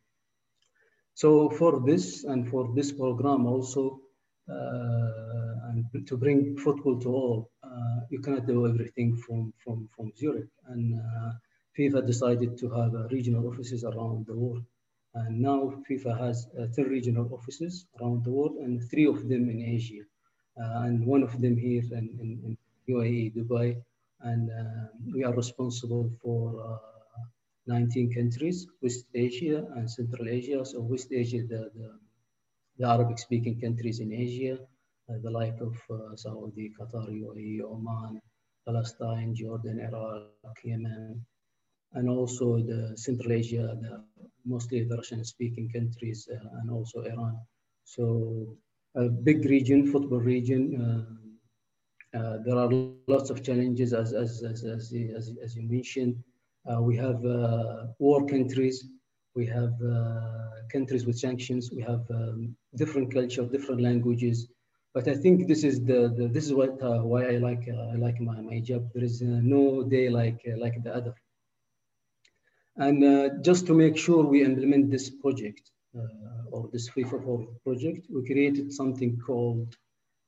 So 1.15 1.49
for 1.49 1.81
this 1.85 2.23
and 2.25 2.47
for 2.47 2.71
this 2.75 2.91
program 2.91 3.45
also, 3.47 3.99
uh, 4.49 5.69
and 5.69 5.85
to 6.07 6.17
bring 6.17 6.57
football 6.57 6.99
to 6.99 7.09
all, 7.09 7.51
you 8.09 8.19
cannot 8.19 8.45
do 8.45 8.67
everything 8.67 9.15
from, 9.15 9.53
from, 9.63 9.89
from 9.95 10.11
Zurich. 10.15 10.49
And 10.67 10.99
uh, 10.99 11.31
FIFA 11.77 12.05
decided 12.05 12.57
to 12.59 12.69
have 12.69 12.93
regional 13.11 13.47
offices 13.47 13.83
around 13.83 14.25
the 14.27 14.35
world. 14.35 14.63
And 15.15 15.41
now 15.41 15.73
FIFA 15.89 16.19
has 16.19 16.47
uh, 16.59 16.67
10 16.75 16.85
regional 16.85 17.31
offices 17.33 17.85
around 17.99 18.25
the 18.25 18.31
world 18.31 18.55
and 18.57 18.81
three 18.89 19.05
of 19.07 19.27
them 19.29 19.49
in 19.49 19.61
Asia. 19.61 20.03
Uh, 20.59 20.85
and 20.85 21.05
one 21.05 21.23
of 21.23 21.39
them 21.41 21.57
here 21.57 21.83
in, 21.91 22.09
in, 22.21 22.29
in 22.45 22.57
UAE, 22.93 23.35
Dubai. 23.35 23.75
And 24.21 24.49
uh, 24.49 24.87
we 25.13 25.23
are 25.23 25.33
responsible 25.33 26.11
for 26.21 26.61
uh, 26.61 26.77
19 27.67 28.13
countries, 28.13 28.67
West 28.81 29.05
Asia 29.13 29.65
and 29.75 29.89
Central 29.89 30.27
Asia. 30.27 30.65
So 30.65 30.81
West 30.81 31.11
Asia, 31.11 31.43
the, 31.47 31.71
the, 31.75 31.99
the 32.77 32.87
Arabic 32.87 33.19
speaking 33.19 33.59
countries 33.59 33.99
in 33.99 34.11
Asia, 34.13 34.55
uh, 34.55 34.65
the 35.07 35.29
like 35.29 35.59
of 35.61 35.75
uh, 35.89 36.15
Saudi, 36.15 36.71
Qatar, 36.79 37.09
UAE, 37.09 37.61
Oman, 37.63 38.21
Palestine, 38.65 39.35
Jordan, 39.35 39.79
Iraq, 39.79 40.57
Yemen, 40.63 41.25
and 41.93 42.09
also 42.09 42.57
the 42.57 42.93
Central 42.95 43.33
Asia, 43.33 43.77
the, 43.81 44.03
mostly 44.45 44.83
the 44.83 44.95
Russian-speaking 44.95 45.69
countries, 45.71 46.27
uh, 46.31 46.59
and 46.59 46.71
also 46.71 47.01
Iran. 47.01 47.37
So 47.83 48.57
a 48.95 49.09
big 49.09 49.45
region, 49.45 49.91
football 49.91 50.19
region. 50.19 50.63
Uh, 50.81 52.17
uh, 52.17 52.37
there 52.45 52.57
are 52.57 52.69
lots 53.07 53.29
of 53.29 53.43
challenges, 53.43 53.93
as 53.93 54.13
as 54.13 54.43
as 54.43 54.63
as, 54.63 54.93
as, 54.93 55.31
as 55.43 55.55
you 55.55 55.63
mentioned. 55.63 56.15
Uh, 56.69 56.81
we 56.81 56.95
have 56.95 57.23
uh, 57.25 57.87
war 57.99 58.25
countries. 58.25 58.87
We 59.35 59.45
have 59.47 59.73
uh, 59.81 60.49
countries 60.71 61.05
with 61.05 61.17
sanctions. 61.17 61.71
We 61.75 61.81
have 61.81 62.05
um, 62.11 62.55
different 62.75 63.11
culture, 63.13 63.45
different 63.45 63.81
languages. 63.81 64.47
But 64.93 65.07
I 65.07 65.15
think 65.15 65.47
this 65.47 65.63
is 65.63 65.83
the, 65.83 66.13
the 66.17 66.27
this 66.27 66.45
is 66.45 66.53
what 66.53 66.75
why 66.81 67.25
I 67.33 67.37
like 67.37 67.67
I 67.67 67.95
like 67.95 68.19
my, 68.21 68.39
my 68.41 68.59
job. 68.59 68.89
There 68.93 69.03
is 69.03 69.21
no 69.21 69.83
day 69.83 70.09
like 70.09 70.41
like 70.57 70.83
the 70.83 70.93
other. 70.95 71.15
And 72.75 73.03
uh, 73.03 73.29
just 73.41 73.67
to 73.67 73.73
make 73.73 73.97
sure 73.97 74.23
we 74.23 74.43
implement 74.43 74.89
this 74.89 75.09
project 75.09 75.71
uh, 75.95 76.51
or 76.51 76.69
this 76.71 76.89
FIFA 76.89 77.23
Forward 77.23 77.47
project, 77.63 78.07
we 78.09 78.25
created 78.25 78.73
something 78.73 79.19
called 79.19 79.75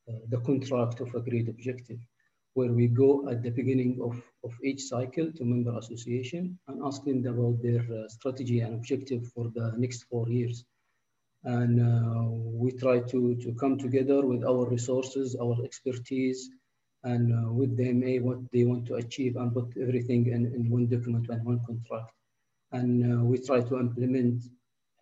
uh, 0.08 0.14
the 0.30 0.40
contract 0.42 1.00
of 1.00 1.14
a 1.16 1.22
great 1.22 1.50
objective, 1.50 2.00
where 2.54 2.72
we 2.72 2.88
go 2.88 3.28
at 3.30 3.42
the 3.42 3.50
beginning 3.50 4.00
of, 4.00 4.22
of 4.44 4.54
each 4.64 4.82
cycle 4.82 5.32
to 5.32 5.44
member 5.44 5.76
association 5.78 6.58
and 6.68 6.82
ask 6.84 7.04
them 7.04 7.26
about 7.26 7.62
their 7.64 7.82
uh, 7.82 8.08
strategy 8.08 8.60
and 8.60 8.76
objective 8.76 9.28
for 9.34 9.50
the 9.56 9.74
next 9.78 10.04
four 10.04 10.30
years. 10.30 10.66
And 11.46 11.80
uh, 11.80 12.30
we 12.30 12.72
try 12.72 13.00
to, 13.00 13.36
to 13.36 13.54
come 13.54 13.78
together 13.78 14.26
with 14.26 14.44
our 14.44 14.68
resources, 14.68 15.36
our 15.42 15.64
expertise, 15.64 16.50
and 17.04 17.32
uh, 17.32 17.54
with 17.54 17.78
them, 17.78 18.04
a, 18.04 18.20
what 18.20 18.40
they 18.52 18.66
want 18.66 18.86
to 18.88 18.96
achieve 18.96 19.36
and 19.36 19.54
put 19.54 19.74
everything 19.80 20.28
in, 20.28 20.48
in 20.56 20.70
one 20.70 20.88
document 20.88 21.28
and 21.30 21.46
one 21.46 21.62
contract 21.66 22.12
and 22.76 22.92
uh, 23.14 23.24
we 23.24 23.38
try 23.38 23.62
to 23.62 23.80
implement, 23.80 24.44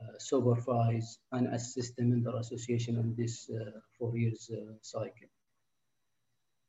uh, 0.01 0.17
supervise, 0.19 1.19
and 1.31 1.47
assist 1.47 1.95
them 1.95 2.11
in 2.11 2.21
their 2.23 2.37
association 2.37 2.97
in 2.97 3.15
this 3.17 3.49
uh, 3.49 3.79
four 3.97 4.17
years 4.17 4.49
cycle. 4.81 5.29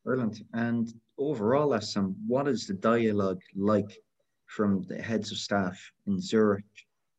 Brilliant. 0.05 0.43
And 0.53 0.93
overall, 1.19 1.71
Essam, 1.71 2.15
what 2.27 2.47
is 2.49 2.67
the 2.67 2.75
dialogue 2.75 3.41
like 3.55 3.93
from 4.47 4.83
the 4.89 5.01
heads 5.01 5.33
of 5.33 5.39
staff 5.39 5.79
in 6.07 6.21
Zurich? 6.21 6.65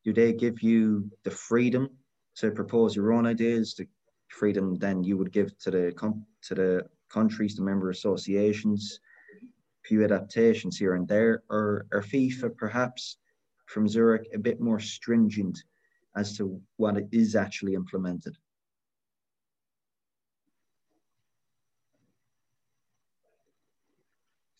Do 0.04 0.14
they 0.14 0.34
give 0.34 0.62
you 0.62 1.10
the 1.24 1.32
freedom 1.32 1.90
to 2.36 2.52
propose 2.52 2.96
your 2.96 3.14
own 3.14 3.26
ideas, 3.26 3.74
the 3.76 3.88
freedom 4.28 4.76
then 4.76 5.04
you 5.04 5.18
would 5.18 5.32
give 5.32 5.58
to 5.60 5.72
the 5.72 5.94
to 6.42 6.56
the 6.56 6.86
countries, 7.10 7.56
the 7.56 7.62
member 7.62 7.90
associations, 7.90 9.00
few 9.84 10.04
adaptations 10.04 10.78
here 10.78 10.96
and 10.96 11.08
there, 11.08 11.44
or, 11.50 11.86
or 11.92 12.02
FIFA 12.02 12.56
perhaps 12.58 13.18
from 13.68 13.88
Zurich 13.88 14.28
a 14.34 14.40
bit 14.40 14.60
more 14.60 14.80
stringent 14.80 15.64
as 16.16 16.38
to 16.38 16.60
what 16.78 16.98
is 17.12 17.36
actually 17.36 17.74
implemented? 17.74 18.36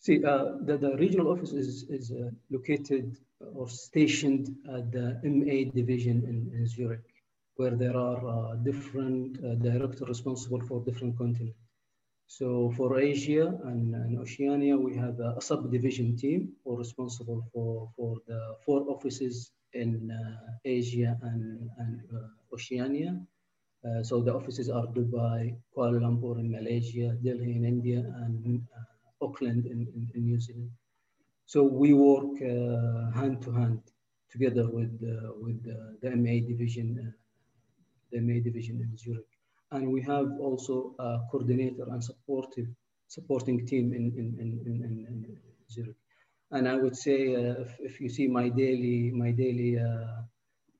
See, 0.00 0.24
uh, 0.24 0.58
the, 0.60 0.78
the 0.78 0.96
regional 0.98 1.32
office 1.32 1.52
is, 1.52 1.84
is 1.88 2.12
uh, 2.12 2.30
located 2.50 3.16
or 3.40 3.68
stationed 3.68 4.54
at 4.72 4.92
the 4.92 5.20
MA 5.24 5.68
division 5.74 6.22
in, 6.24 6.56
in 6.56 6.66
Zurich, 6.66 7.02
where 7.56 7.74
there 7.74 7.96
are 7.96 8.20
uh, 8.28 8.54
different 8.56 9.38
uh, 9.42 9.54
directors 9.56 10.08
responsible 10.08 10.60
for 10.60 10.84
different 10.84 11.16
continents. 11.16 11.58
So 12.28 12.72
for 12.76 12.98
Asia 12.98 13.58
and, 13.64 13.94
and 13.94 14.18
Oceania, 14.18 14.76
we 14.76 14.96
have 14.96 15.20
a, 15.20 15.36
a, 15.38 15.40
subdivision 15.40 16.16
team 16.16 16.52
who 16.64 16.76
responsible 16.76 17.46
for, 17.52 17.88
for 17.96 18.16
the 18.26 18.56
four 18.64 18.80
offices 18.90 19.52
in 19.72 20.10
uh, 20.10 20.52
Asia 20.64 21.16
and, 21.22 21.70
and 21.78 22.00
uh, 22.12 22.28
Oceania. 22.52 23.18
Uh, 23.84 24.02
so 24.02 24.20
the 24.20 24.34
offices 24.34 24.68
are 24.68 24.86
Dubai, 24.86 25.56
Kuala 25.74 26.00
Lumpur 26.00 26.40
in 26.40 26.50
Malaysia, 26.50 27.16
Delhi 27.22 27.54
in 27.54 27.64
India, 27.64 28.00
and 28.24 28.60
uh, 28.76 29.24
Auckland 29.24 29.66
in, 29.66 29.86
in, 29.94 30.10
in, 30.14 30.24
New 30.24 30.40
Zealand. 30.40 30.70
So 31.46 31.62
we 31.62 31.92
work 31.94 32.38
hand 33.14 33.40
to 33.42 33.52
hand 33.52 33.80
together 34.30 34.68
with, 34.68 34.98
with 35.40 35.62
the 36.02 36.10
MA 36.10 36.44
division, 36.46 37.14
the 38.10 38.20
MA 38.20 38.40
division 38.42 38.80
in 38.80 38.96
Zurich 38.96 39.26
and 39.72 39.92
we 39.92 40.00
have 40.02 40.30
also 40.40 40.94
a 40.98 41.20
coordinator 41.30 41.86
and 41.90 42.02
supportive 42.02 42.68
supporting 43.08 43.66
team 43.66 43.92
in, 43.92 44.12
in, 44.16 44.36
in, 44.40 44.48
in, 44.66 45.06
in 45.08 45.38
Zurich. 45.70 45.96
And 46.52 46.68
I 46.68 46.76
would 46.76 46.96
say 46.96 47.34
uh, 47.34 47.60
if, 47.60 47.76
if 47.80 48.00
you 48.00 48.08
see 48.08 48.26
my 48.28 48.48
daily, 48.48 49.10
my 49.12 49.30
daily, 49.32 49.78
uh, 49.78 50.22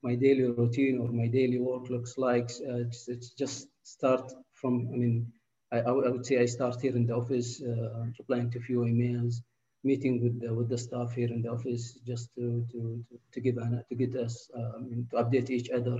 my 0.03 0.15
daily 0.15 0.45
routine 0.45 0.99
or 0.99 1.09
my 1.09 1.27
daily 1.27 1.59
work 1.59 1.89
looks 1.91 2.19
like, 2.19 2.51
uh, 2.69 2.87
it's, 2.87 3.09
it's, 3.09 3.31
just 3.31 3.69
start 3.83 4.33
from, 4.55 4.89
I 4.93 4.97
mean, 4.97 5.33
I, 5.73 5.79
I, 5.81 5.91
would 5.91 6.25
say 6.25 6.41
I 6.41 6.47
start 6.47 6.81
here 6.81 6.95
in 6.95 7.07
the 7.07 7.15
office, 7.15 7.61
uh, 7.63 8.07
replying 8.19 8.51
to 8.53 8.59
a 8.59 8.63
few 8.63 8.81
emails, 8.81 9.37
meeting 9.83 10.23
with 10.23 10.41
the, 10.41 10.55
with 10.55 10.69
the 10.69 10.79
staff 10.79 11.13
here 11.13 11.29
in 11.29 11.43
the 11.43 11.51
office 11.51 11.99
just 12.07 12.33
to, 12.37 12.65
to, 12.71 13.05
to, 13.33 13.41
give, 13.41 13.57
an, 13.57 13.83
to 13.89 13.95
get 13.97 14.15
us, 14.15 14.49
um, 14.55 15.07
to 15.11 15.17
update 15.17 15.51
each 15.51 15.71
other 15.71 15.99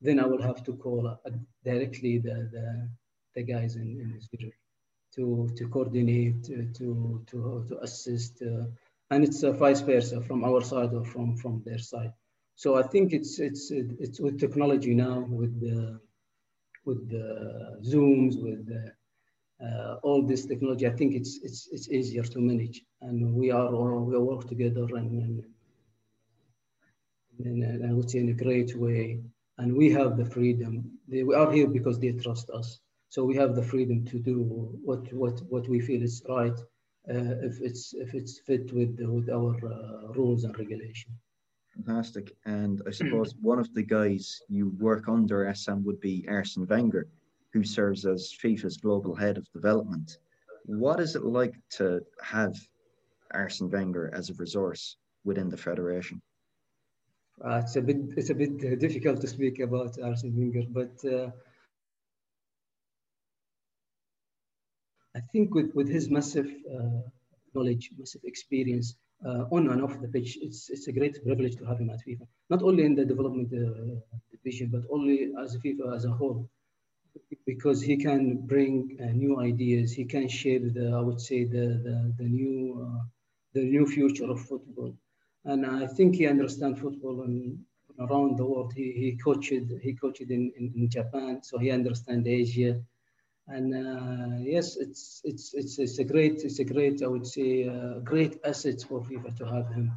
then 0.00 0.20
I 0.20 0.26
will 0.26 0.42
have 0.42 0.62
to 0.64 0.72
call 0.74 1.06
uh, 1.06 1.30
directly 1.64 2.18
the, 2.18 2.48
the, 2.52 2.88
the 3.34 3.42
guys 3.42 3.76
in, 3.76 4.00
in 4.00 4.14
Israel 4.16 4.52
to, 5.14 5.48
to 5.56 5.68
coordinate, 5.68 6.44
to, 6.44 6.64
to, 6.74 7.24
to, 7.28 7.78
assist. 7.82 8.42
Uh, 8.42 8.66
and 9.10 9.24
it's 9.24 9.42
vice 9.42 9.80
versa 9.80 10.20
from 10.20 10.44
our 10.44 10.60
side 10.60 10.92
or 10.92 11.04
from, 11.04 11.36
from 11.36 11.62
their 11.64 11.78
side. 11.78 12.12
So 12.56 12.76
I 12.76 12.82
think 12.82 13.12
it's, 13.12 13.38
it's, 13.38 13.70
it's 13.70 14.20
with 14.20 14.38
technology 14.38 14.94
now, 14.94 15.20
with 15.28 15.60
the, 15.60 16.00
with 16.84 17.08
the 17.10 17.78
Zooms, 17.82 18.42
with 18.42 18.66
the, 18.66 18.92
uh, 19.64 19.96
all 20.02 20.22
this 20.22 20.44
technology, 20.44 20.86
I 20.86 20.90
think 20.90 21.14
it's, 21.14 21.38
it's, 21.42 21.68
it's 21.70 21.88
easier 21.88 22.22
to 22.22 22.38
manage. 22.40 22.82
And 23.00 23.34
we 23.34 23.50
are 23.50 23.74
all, 23.74 24.00
we 24.04 24.18
work 24.18 24.48
together 24.48 24.86
and, 24.96 25.44
and, 27.38 27.62
and 27.62 27.86
I 27.86 27.92
would 27.92 28.10
say 28.10 28.18
in 28.18 28.30
a 28.30 28.34
great 28.34 28.76
way 28.76 29.20
and 29.58 29.74
we 29.74 29.90
have 29.90 30.16
the 30.16 30.24
freedom. 30.24 30.90
They, 31.08 31.22
we 31.22 31.34
are 31.34 31.50
here 31.50 31.68
because 31.68 31.98
they 31.98 32.12
trust 32.12 32.50
us. 32.50 32.80
So 33.08 33.24
we 33.24 33.36
have 33.36 33.54
the 33.54 33.62
freedom 33.62 34.04
to 34.06 34.18
do 34.18 34.42
what 34.84 35.12
what 35.12 35.40
what 35.48 35.68
we 35.68 35.80
feel 35.80 36.02
is 36.02 36.22
right, 36.28 36.58
uh, 37.08 37.36
if 37.48 37.60
it's 37.60 37.94
if 37.94 38.14
it's 38.14 38.40
fit 38.40 38.72
with 38.72 38.98
with 39.00 39.30
our 39.30 39.54
uh, 39.64 40.12
rules 40.12 40.44
and 40.44 40.58
regulation. 40.58 41.12
Fantastic. 41.74 42.34
And 42.44 42.82
I 42.86 42.90
suppose 42.90 43.34
one 43.40 43.58
of 43.58 43.72
the 43.74 43.82
guys 43.82 44.40
you 44.48 44.74
work 44.78 45.08
under 45.08 45.44
Essam 45.44 45.84
would 45.84 46.00
be 46.00 46.26
Arsene 46.28 46.66
Wenger, 46.66 47.06
who 47.52 47.62
serves 47.62 48.04
as 48.06 48.34
FIFA's 48.42 48.78
global 48.78 49.14
head 49.14 49.38
of 49.38 49.50
development. 49.52 50.18
What 50.64 51.00
is 51.00 51.14
it 51.14 51.24
like 51.24 51.54
to 51.78 52.00
have 52.22 52.54
Arsene 53.32 53.70
Wenger 53.70 54.10
as 54.12 54.30
a 54.30 54.34
resource 54.34 54.96
within 55.24 55.48
the 55.48 55.56
federation? 55.56 56.20
Uh, 57.44 57.60
it's 57.62 57.76
a 57.76 57.82
bit 57.82 57.98
it's 58.16 58.30
a 58.30 58.34
bit 58.34 58.58
difficult 58.80 59.20
to 59.20 59.26
speak 59.26 59.60
about 59.60 59.98
Arsene 60.02 60.34
Wenger, 60.36 60.64
but 60.70 61.04
uh, 61.04 61.30
I 65.14 65.20
think 65.32 65.54
with 65.54 65.74
with 65.74 65.88
his 65.88 66.08
massive 66.10 66.50
uh, 66.72 67.02
knowledge, 67.54 67.90
massive 67.98 68.22
experience, 68.24 68.96
uh, 69.24 69.44
on 69.50 69.68
and 69.70 69.82
off 69.82 70.00
the 70.00 70.08
pitch. 70.08 70.38
It's, 70.40 70.70
it's 70.70 70.88
a 70.88 70.92
great 70.92 71.22
privilege 71.24 71.56
to 71.56 71.64
have 71.64 71.78
him 71.78 71.90
at 71.90 72.00
FIFA, 72.06 72.26
not 72.50 72.62
only 72.62 72.84
in 72.84 72.94
the 72.94 73.04
development 73.04 73.52
uh, 73.52 73.96
division, 74.30 74.68
but 74.70 74.82
only 74.90 75.32
as 75.42 75.56
FIFA 75.56 75.96
as 75.96 76.04
a 76.04 76.10
whole, 76.10 76.48
because 77.46 77.80
he 77.80 77.96
can 77.96 78.46
bring 78.46 78.98
uh, 79.00 79.06
new 79.12 79.40
ideas. 79.40 79.92
He 79.92 80.04
can 80.04 80.28
shape 80.28 80.74
the, 80.74 80.92
I 80.92 81.00
would 81.00 81.20
say, 81.20 81.44
the, 81.44 81.66
the, 81.86 82.14
the 82.18 82.24
new, 82.24 83.00
the 83.54 83.62
new 83.62 83.86
future 83.86 84.30
of 84.30 84.40
football. 84.40 84.94
And 85.46 85.64
I 85.64 85.86
think 85.86 86.16
he 86.16 86.26
understands 86.26 86.80
football 86.80 87.22
and 87.22 87.58
around 87.98 88.36
the 88.36 88.44
world. 88.44 88.72
He, 88.74 88.92
he 88.92 89.16
coached, 89.16 89.52
he 89.80 89.94
coached 89.94 90.20
in, 90.20 90.52
in, 90.58 90.72
in 90.76 90.90
Japan, 90.90 91.42
so 91.42 91.58
he 91.58 91.70
understands 91.70 92.26
Asia 92.28 92.80
and 93.48 93.74
uh, 93.74 94.36
yes, 94.40 94.76
it's, 94.76 95.20
it's 95.24 95.54
it's 95.54 95.78
it's 95.78 95.98
a 95.98 96.04
great 96.04 96.42
it's 96.42 96.58
a 96.58 96.64
great 96.64 97.02
I 97.02 97.06
would 97.06 97.26
say 97.26 97.68
uh, 97.68 98.00
great 98.00 98.40
asset 98.44 98.82
for 98.88 99.00
FIFA 99.00 99.36
to 99.36 99.44
have 99.46 99.68
him. 99.68 99.92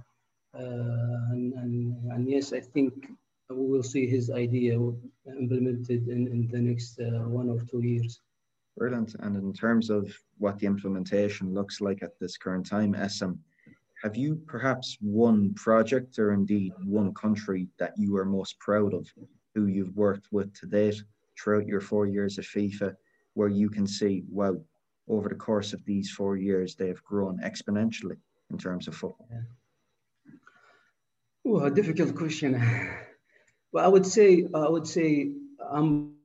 Uh, 0.53 1.31
and, 1.31 1.53
and 1.53 2.11
and 2.11 2.29
yes, 2.29 2.53
I 2.53 2.59
think 2.59 3.09
we 3.49 3.65
will 3.65 3.83
see 3.83 4.05
his 4.05 4.29
idea 4.29 4.79
implemented 5.27 6.07
in, 6.07 6.27
in 6.27 6.47
the 6.51 6.59
next 6.59 6.99
uh, 6.99 7.27
one 7.27 7.49
or 7.49 7.59
two 7.61 7.81
years. 7.81 8.21
Brilliant. 8.77 9.15
And 9.19 9.35
in 9.35 9.51
terms 9.51 9.89
of 9.89 10.15
what 10.37 10.59
the 10.59 10.67
implementation 10.67 11.53
looks 11.53 11.81
like 11.81 12.03
at 12.03 12.19
this 12.19 12.37
current 12.37 12.67
time, 12.67 12.93
Essam, 12.93 13.39
have 14.03 14.15
you 14.15 14.41
perhaps 14.47 14.97
one 15.01 15.53
project 15.55 16.19
or 16.19 16.33
indeed 16.33 16.73
one 16.85 17.13
country 17.13 17.67
that 17.79 17.93
you 17.97 18.15
are 18.17 18.25
most 18.25 18.59
proud 18.59 18.93
of, 18.93 19.07
who 19.55 19.67
you've 19.67 19.95
worked 19.95 20.27
with 20.31 20.53
to 20.59 20.65
date 20.65 21.01
throughout 21.37 21.67
your 21.67 21.81
four 21.81 22.05
years 22.05 22.37
at 22.39 22.45
FIFA? 22.45 22.95
where 23.39 23.47
you 23.47 23.69
can 23.69 23.87
see, 23.87 24.23
wow, 24.29 24.57
over 25.07 25.29
the 25.29 25.35
course 25.35 25.71
of 25.71 25.83
these 25.85 26.11
four 26.11 26.35
years, 26.35 26.75
they 26.75 26.87
have 26.87 27.03
grown 27.03 27.39
exponentially 27.39 28.17
in 28.51 28.57
terms 28.57 28.87
of 28.87 28.95
football? 28.95 29.29
Oh, 31.45 31.59
a 31.61 31.71
difficult 31.71 32.15
question. 32.15 32.51
Well, 33.71 33.85
I 33.85 33.87
would 33.87 34.05
say, 34.05 34.45
I 34.53 34.67
would 34.67 34.87
say, 34.87 35.31
I'm 35.71 36.15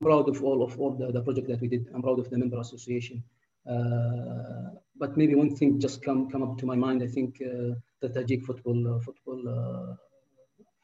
proud 0.00 0.28
of 0.28 0.44
all 0.44 0.62
of 0.62 0.78
all 0.78 0.92
the, 0.92 1.10
the 1.10 1.22
project 1.22 1.48
that 1.48 1.60
we 1.60 1.68
did. 1.68 1.88
I'm 1.94 2.02
proud 2.02 2.18
of 2.18 2.30
the 2.30 2.38
member 2.38 2.60
association. 2.60 3.24
Uh, 3.68 4.70
but 4.98 5.16
maybe 5.16 5.34
one 5.34 5.54
thing 5.54 5.80
just 5.80 6.02
come 6.02 6.30
come 6.30 6.42
up 6.42 6.58
to 6.58 6.66
my 6.66 6.76
mind. 6.76 7.02
I 7.02 7.08
think 7.08 7.42
uh, 7.42 7.74
the 8.00 8.08
Tajik 8.08 8.44
football 8.44 8.96
uh, 8.96 9.00
football 9.00 9.98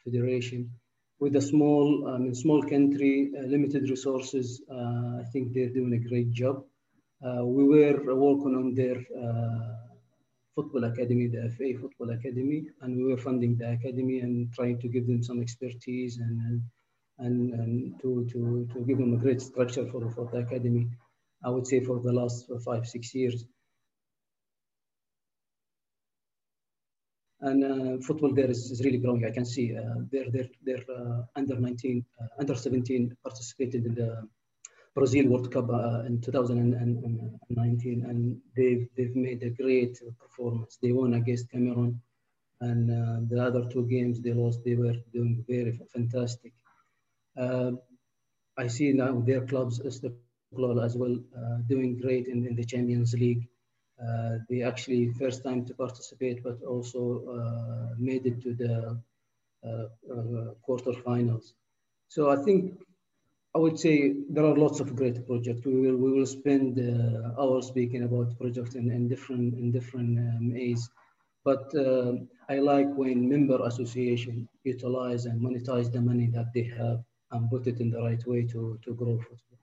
federation 0.05 0.71
with 1.21 1.37
a 1.37 1.41
small, 1.41 2.09
I 2.09 2.19
mean, 2.19 2.35
small 2.35 2.63
country, 2.65 3.31
limited 3.47 3.89
resources, 3.89 4.61
I 4.69 5.23
think 5.33 5.53
they're 5.53 5.69
doing 5.69 5.93
a 5.95 6.09
great 6.09 6.33
job. 6.33 6.65
We 7.23 7.63
were 7.63 8.15
working 8.17 8.57
on 8.57 8.75
their 8.75 8.99
football 10.55 10.85
academy, 10.85 11.29
the 11.29 11.49
FA 11.57 11.79
Football 11.81 12.11
Academy, 12.11 12.67
and 12.81 12.97
we 12.97 13.05
were 13.05 13.17
funding 13.17 13.57
the 13.57 13.71
academy 13.71 14.21
and 14.21 14.53
trying 14.53 14.79
to 14.81 14.89
give 14.89 15.07
them 15.07 15.23
some 15.23 15.41
expertise 15.41 16.19
and, 16.19 16.41
and, 16.47 16.63
and, 17.19 17.55
and 17.55 18.01
to, 18.03 18.27
to, 18.33 18.69
to 18.73 18.81
give 18.81 18.99
them 18.99 19.15
a 19.15 19.17
great 19.17 19.41
structure 19.41 19.87
for, 19.91 20.11
for 20.11 20.29
the 20.33 20.39
academy, 20.39 20.89
I 21.45 21.51
would 21.51 21.67
say 21.67 21.81
for 21.81 22.01
the 22.01 22.13
last 22.13 22.51
five, 22.65 22.87
six 22.87 23.15
years. 23.15 23.45
and 27.43 27.65
uh, 27.65 27.99
football 28.07 28.33
there 28.33 28.51
is, 28.51 28.71
is, 28.71 28.83
really 28.85 28.99
growing. 28.99 29.25
I 29.25 29.31
can 29.31 29.45
see 29.45 29.77
uh, 29.77 29.97
they're 30.11 30.31
they're 30.31 30.49
they're 30.65 30.85
uh, 30.89 31.23
under 31.37 31.59
19, 31.59 32.05
uh, 32.21 32.27
under 32.39 32.55
17 32.55 33.17
participated 33.23 33.85
in 33.85 33.95
the 33.95 34.29
Brazil 34.95 35.29
World 35.29 35.51
Cup 35.53 35.69
uh, 35.71 36.05
in 36.07 36.21
2019, 36.21 38.05
and 38.09 38.41
they've 38.57 38.89
they've 38.97 39.17
made 39.17 39.43
a 39.43 39.51
great 39.51 40.01
performance. 40.21 40.79
They 40.81 40.93
won 40.93 41.15
against 41.15 41.51
Cameroon, 41.51 42.01
and 42.61 42.91
uh, 42.91 43.21
the 43.29 43.43
other 43.43 43.69
two 43.69 43.87
games 43.87 44.21
they 44.21 44.33
lost. 44.33 44.63
They 44.65 44.77
were 44.77 44.95
doing 45.13 45.45
very 45.49 45.81
fantastic. 45.93 46.53
I 48.55 48.67
see 48.67 48.93
now 48.93 49.19
their 49.21 49.47
clubs, 49.47 49.81
Istiklol 50.53 50.85
as 50.85 50.97
well, 50.97 51.17
doing 51.69 51.99
great 51.99 52.27
in, 52.29 52.47
in 52.47 52.55
the 52.55 52.65
Champions 52.65 53.15
League. 53.15 53.49
Uh, 54.03 54.39
they 54.49 54.63
actually 54.63 55.13
first 55.15 55.45
time 55.45 55.65
to 55.67 55.75
participate, 55.75 56.43
but 56.43 56.63
also 56.63 57.25
uh, 57.37 57.95
made 57.99 58.27
it 58.27 58.41
to 58.43 58.55
the 58.55 59.01
uh, 59.65 60.55
quarterfinals. 60.69 61.53
So 62.09 62.31
I 62.31 62.37
think 62.45 62.81
I 63.55 63.59
would 63.59 63.79
say 63.79 64.15
there 64.31 64.45
are 64.45 64.57
lots 64.57 64.81
of 64.81 64.97
great 64.97 65.27
projects. 65.27 65.65
We 65.65 65.75
will 65.83 65.97
we 66.07 66.11
will 66.13 66.27
spend 66.27 66.71
uh, 66.81 67.41
hours 67.41 67.69
speaking 67.69 68.03
about 68.05 68.39
projects 68.39 68.75
in, 68.75 68.91
in 68.91 69.09
different 69.09 69.55
in 69.55 69.73
different 69.73 70.19
um, 70.19 70.53
ways. 70.53 70.91
But 71.45 71.75
uh, 71.75 72.13
I 72.49 72.57
like 72.61 72.91
when 73.03 73.29
member 73.29 73.59
association 73.71 74.49
utilize 74.65 75.27
and 75.27 75.41
monetize 75.41 75.93
the 75.93 76.01
money 76.01 76.29
that 76.37 76.53
they 76.55 76.65
have 76.81 77.05
and 77.33 77.51
put 77.51 77.67
it 77.67 77.81
in 77.81 77.91
the 77.91 78.03
right 78.09 78.25
way 78.27 78.43
to 78.53 78.79
to 78.85 78.95
grow 78.95 79.17
football. 79.19 79.62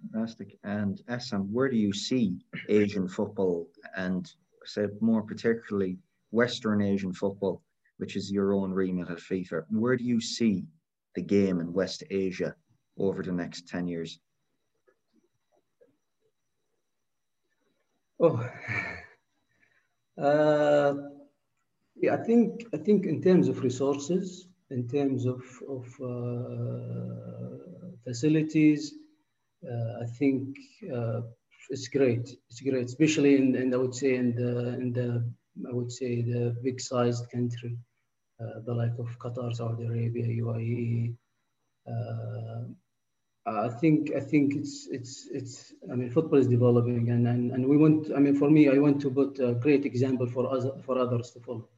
Fantastic. 0.00 0.58
And 0.64 1.00
Essam, 1.08 1.50
where 1.50 1.68
do 1.68 1.76
you 1.76 1.92
see 1.92 2.38
Asian 2.68 3.08
football 3.08 3.68
and 3.96 4.30
say 4.64 4.86
more 5.00 5.22
particularly 5.22 5.98
Western 6.30 6.82
Asian 6.82 7.12
football, 7.12 7.62
which 7.98 8.16
is 8.16 8.30
your 8.30 8.52
own 8.54 8.72
remit 8.72 9.10
at 9.10 9.18
FIFA? 9.18 9.64
Where 9.70 9.96
do 9.96 10.04
you 10.04 10.20
see 10.20 10.64
the 11.14 11.22
game 11.22 11.60
in 11.60 11.72
West 11.72 12.04
Asia 12.10 12.54
over 12.98 13.22
the 13.22 13.32
next 13.32 13.68
10 13.68 13.88
years? 13.88 14.18
Oh, 18.22 18.46
uh, 20.18 20.94
yeah, 21.96 22.14
I 22.14 22.18
think 22.18 22.66
I 22.74 22.76
think 22.76 23.06
in 23.06 23.22
terms 23.22 23.48
of 23.48 23.62
resources, 23.62 24.46
in 24.68 24.86
terms 24.86 25.24
of 25.24 25.42
of 25.66 25.86
uh, 26.02 27.56
facilities, 28.04 28.94
I 29.64 30.06
think 30.18 30.56
uh, 30.94 31.20
it's 31.68 31.88
great. 31.88 32.28
It's 32.48 32.60
great, 32.60 32.86
especially 32.86 33.36
in, 33.36 33.54
in 33.54 33.74
I 33.74 33.76
would 33.76 33.94
say 33.94 34.16
in 34.16 34.34
the 34.34 34.74
in 34.74 34.92
the 34.92 35.24
I 35.68 35.72
would 35.72 35.92
say 35.92 36.22
the 36.22 36.56
big 36.62 36.80
sized 36.80 37.30
country, 37.30 37.76
uh, 38.40 38.60
the 38.64 38.74
like 38.74 38.98
of 38.98 39.18
Qatar, 39.18 39.54
Saudi 39.54 39.84
Arabia, 39.84 40.26
UAE. 40.42 41.14
I 43.46 43.68
think 43.68 44.12
I 44.14 44.20
think 44.20 44.54
it's 44.54 44.86
it's 44.90 45.26
it's 45.32 45.72
I 45.90 45.94
mean 45.94 46.10
football 46.10 46.38
is 46.38 46.46
developing 46.46 47.10
and, 47.10 47.26
and 47.26 47.52
and 47.52 47.66
we 47.66 47.76
want 47.76 48.10
I 48.14 48.18
mean 48.18 48.36
for 48.36 48.50
me 48.50 48.68
I 48.68 48.78
want 48.78 49.00
to 49.00 49.10
put 49.10 49.38
a 49.40 49.54
great 49.54 49.84
example 49.86 50.26
for 50.26 50.52
us 50.54 50.66
for 50.84 50.98
others 50.98 51.30
to 51.32 51.40
follow. 51.40 51.68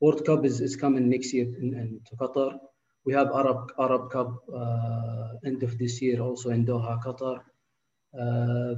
World 0.00 0.24
Cup 0.24 0.46
is, 0.46 0.62
is 0.62 0.76
coming 0.76 1.10
next 1.10 1.34
year 1.34 1.44
in, 1.44 1.74
in 1.74 2.00
to 2.06 2.16
Qatar. 2.16 2.58
We 3.04 3.12
have 3.12 3.28
Arab 3.34 3.70
Arab 3.78 4.10
Cup 4.10 4.42
uh, 4.54 5.19
end 5.44 5.62
of 5.62 5.78
this 5.78 6.00
year 6.02 6.20
also 6.20 6.50
in 6.50 6.64
Doha, 6.66 7.02
Qatar. 7.02 7.40
Uh, 8.18 8.74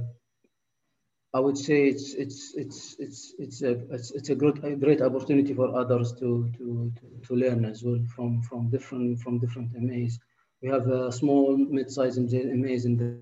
I 1.35 1.39
would 1.39 1.57
say 1.57 1.87
it's 1.87 2.13
it's 2.13 2.53
it's 2.55 2.95
it's 2.99 3.33
it's 3.39 3.61
a 3.63 3.71
it's, 3.91 4.11
it's 4.11 4.29
a 4.29 4.35
great 4.35 4.63
a 4.63 4.75
great 4.75 5.01
opportunity 5.01 5.53
for 5.55 5.75
others 5.75 6.13
to, 6.19 6.51
to 6.57 6.93
to 7.25 7.35
learn 7.35 7.65
as 7.65 7.83
well 7.83 7.99
from 8.15 8.43
from 8.43 8.69
different 8.69 9.19
from 9.19 9.39
different 9.39 9.71
MAs. 9.73 10.19
We 10.61 10.69
have 10.69 10.87
a 10.87 11.11
small 11.11 11.57
mid-sized 11.57 12.19
MAs 12.31 12.85
in 12.85 12.97
the 12.97 13.19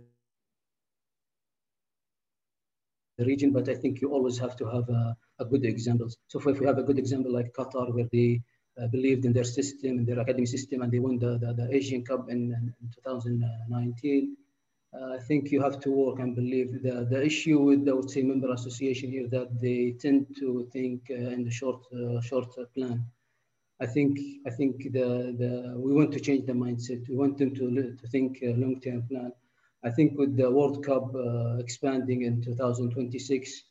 region, 3.23 3.51
but 3.51 3.69
I 3.69 3.75
think 3.75 4.01
you 4.01 4.11
always 4.11 4.37
have 4.39 4.55
to 4.57 4.65
have 4.65 4.89
a, 4.89 5.15
a 5.39 5.45
good 5.45 5.63
examples. 5.65 6.17
So 6.27 6.39
if 6.39 6.59
we 6.59 6.65
have 6.65 6.77
a 6.79 6.83
good 6.83 6.99
example 6.99 7.31
like 7.31 7.53
Qatar, 7.53 7.93
where 7.93 8.09
they 8.11 8.41
believed 8.91 9.25
in 9.25 9.33
their 9.33 9.43
system, 9.43 9.99
in 9.99 10.05
their 10.05 10.19
academy 10.19 10.45
system, 10.45 10.81
and 10.81 10.91
they 10.91 10.99
won 10.99 11.19
the, 11.19 11.37
the, 11.37 11.53
the 11.53 11.75
Asian 11.75 12.03
Cup 12.03 12.29
in, 12.29 12.51
in 12.81 12.89
2019. 13.03 14.37
Uh, 14.93 15.13
I 15.15 15.19
think 15.19 15.51
you 15.51 15.61
have 15.61 15.79
to 15.81 15.91
work 15.91 16.19
and 16.19 16.35
believe 16.35 16.83
the, 16.83 17.05
the 17.09 17.23
issue 17.25 17.59
with 17.59 17.85
the, 17.85 17.91
I 17.91 17.93
would 17.95 18.09
say, 18.09 18.23
member 18.23 18.51
association 18.51 19.09
here 19.09 19.27
that 19.29 19.59
they 19.61 19.95
tend 19.99 20.35
to 20.39 20.67
think 20.73 21.07
uh, 21.09 21.15
in 21.35 21.43
the 21.45 21.51
short, 21.51 21.85
uh, 21.93 22.19
short 22.21 22.53
plan. 22.73 23.05
I 23.79 23.87
think 23.87 24.19
I 24.45 24.51
think 24.51 24.83
the, 24.91 25.33
the 25.41 25.73
we 25.75 25.93
want 25.93 26.11
to 26.11 26.19
change 26.19 26.45
the 26.45 26.53
mindset. 26.53 27.07
We 27.09 27.15
want 27.15 27.37
them 27.37 27.55
to, 27.55 27.95
to 27.99 28.07
think 28.07 28.39
long-term 28.43 29.03
plan. 29.07 29.31
I 29.83 29.89
think 29.89 30.17
with 30.19 30.37
the 30.37 30.51
World 30.51 30.85
Cup 30.85 31.15
uh, 31.15 31.57
expanding 31.57 32.21
in 32.21 32.41
2026, 32.43 33.63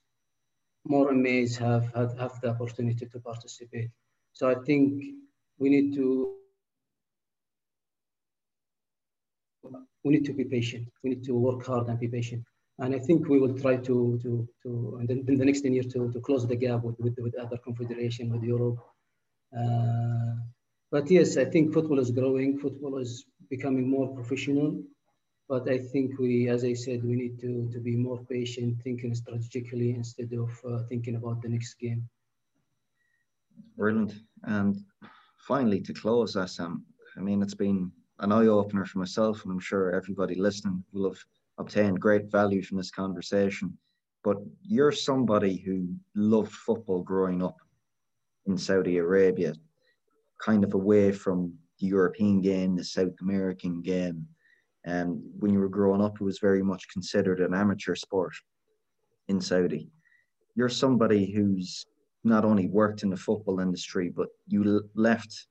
more 0.85 1.13
MAs 1.13 1.57
have, 1.57 1.93
have, 1.95 2.19
have 2.19 2.41
the 2.41 2.49
opportunity 2.49 3.07
to 3.07 3.21
participate. 3.21 3.91
So 4.33 4.49
I 4.49 4.55
think 4.66 5.05
we 5.59 5.69
need 5.69 5.95
to 5.95 6.37
we 10.03 10.12
need 10.12 10.25
to 10.25 10.33
be 10.33 10.45
patient. 10.45 10.88
We 11.03 11.11
need 11.11 11.25
to 11.25 11.35
work 11.35 11.66
hard 11.66 11.88
and 11.88 11.99
be 11.99 12.09
patient. 12.09 12.45
And 12.79 12.95
I 12.95 12.99
think 12.99 13.29
we 13.29 13.38
will 13.38 13.59
try 13.59 13.77
to 13.77 14.19
to 14.23 14.49
to 14.62 14.99
in 15.09 15.38
the 15.38 15.45
next 15.45 15.61
10 15.61 15.75
years 15.75 15.93
to, 15.93 16.11
to 16.12 16.21
close 16.21 16.47
the 16.47 16.57
gap 16.57 16.83
with, 16.83 16.99
with, 16.99 17.16
with 17.19 17.35
other 17.38 17.59
confederation 17.59 18.31
with 18.31 18.43
Europe. 18.43 18.79
Uh, 19.57 20.37
but 20.90 21.11
yes, 21.11 21.37
I 21.37 21.45
think 21.45 21.73
football 21.73 21.99
is 21.99 22.11
growing. 22.11 22.59
Football 22.59 22.99
is 22.99 23.27
becoming 23.49 23.88
more 23.88 24.09
professional. 24.14 24.83
But 25.49 25.69
I 25.69 25.79
think 25.79 26.19
we, 26.19 26.49
as 26.49 26.64
I 26.64 26.75
said, 26.75 27.05
we 27.05 27.16
need 27.16 27.40
to, 27.40 27.69
to 27.73 27.81
be 27.81 27.97
more 27.97 28.25
patient, 28.31 28.81
thinking 28.85 29.14
strategically 29.14 29.90
instead 29.90 30.33
of 30.33 30.51
uh, 30.64 30.85
thinking 30.88 31.16
about 31.16 31.43
the 31.43 31.49
next 31.49 31.75
game. 31.75 32.09
Brilliant. 33.77 34.14
And 34.44 34.77
finally, 35.46 35.81
to 35.83 35.92
close, 35.92 36.37
Essam, 36.37 36.83
I 37.16 37.20
mean, 37.20 37.42
it's 37.42 37.55
been 37.55 37.90
an 38.20 38.33
eye 38.33 38.46
opener 38.46 38.85
for 38.85 38.99
myself, 38.99 39.42
and 39.44 39.53
I'm 39.53 39.61
sure 39.61 39.92
everybody 39.92 40.35
listening 40.35 40.85
will 40.92 41.11
have 41.11 41.18
obtained 41.59 42.01
great 42.01 42.31
value 42.31 42.62
from 42.62 42.77
this 42.77 42.90
conversation. 42.90 43.77
But 44.23 44.37
you're 44.62 44.92
somebody 44.92 45.57
who 45.57 45.88
loved 46.14 46.53
football 46.53 47.03
growing 47.03 47.42
up 47.42 47.57
in 48.46 48.59
Saudi 48.59 48.99
Arabia, 48.99 49.55
kind 50.42 50.64
of 50.64 50.75
away 50.75 51.12
from 51.12 51.55
the 51.79 51.87
European 51.87 52.40
game, 52.40 52.77
the 52.77 52.85
South 52.85 53.14
American 53.20 53.81
game. 53.81 54.27
And 54.85 55.11
um, 55.11 55.23
when 55.38 55.53
you 55.53 55.61
were 55.61 55.68
growing 55.68 56.03
up, 56.03 56.16
it 56.20 56.25
was 56.25 56.38
very 56.38 56.62
much 56.62 56.88
considered 56.88 57.40
an 57.40 57.55
amateur 57.55 57.94
sport 57.94 58.33
in 59.29 59.40
Saudi. 59.40 59.90
You're 60.57 60.70
somebody 60.70 61.31
who's 61.31 61.87
not 62.25 62.45
only 62.45 62.69
worked 62.69 63.03
in 63.03 63.11
the 63.11 63.17
football 63.17 63.61
industry, 63.61 64.11
but 64.15 64.29
you 64.47 64.89
left 64.95 65.47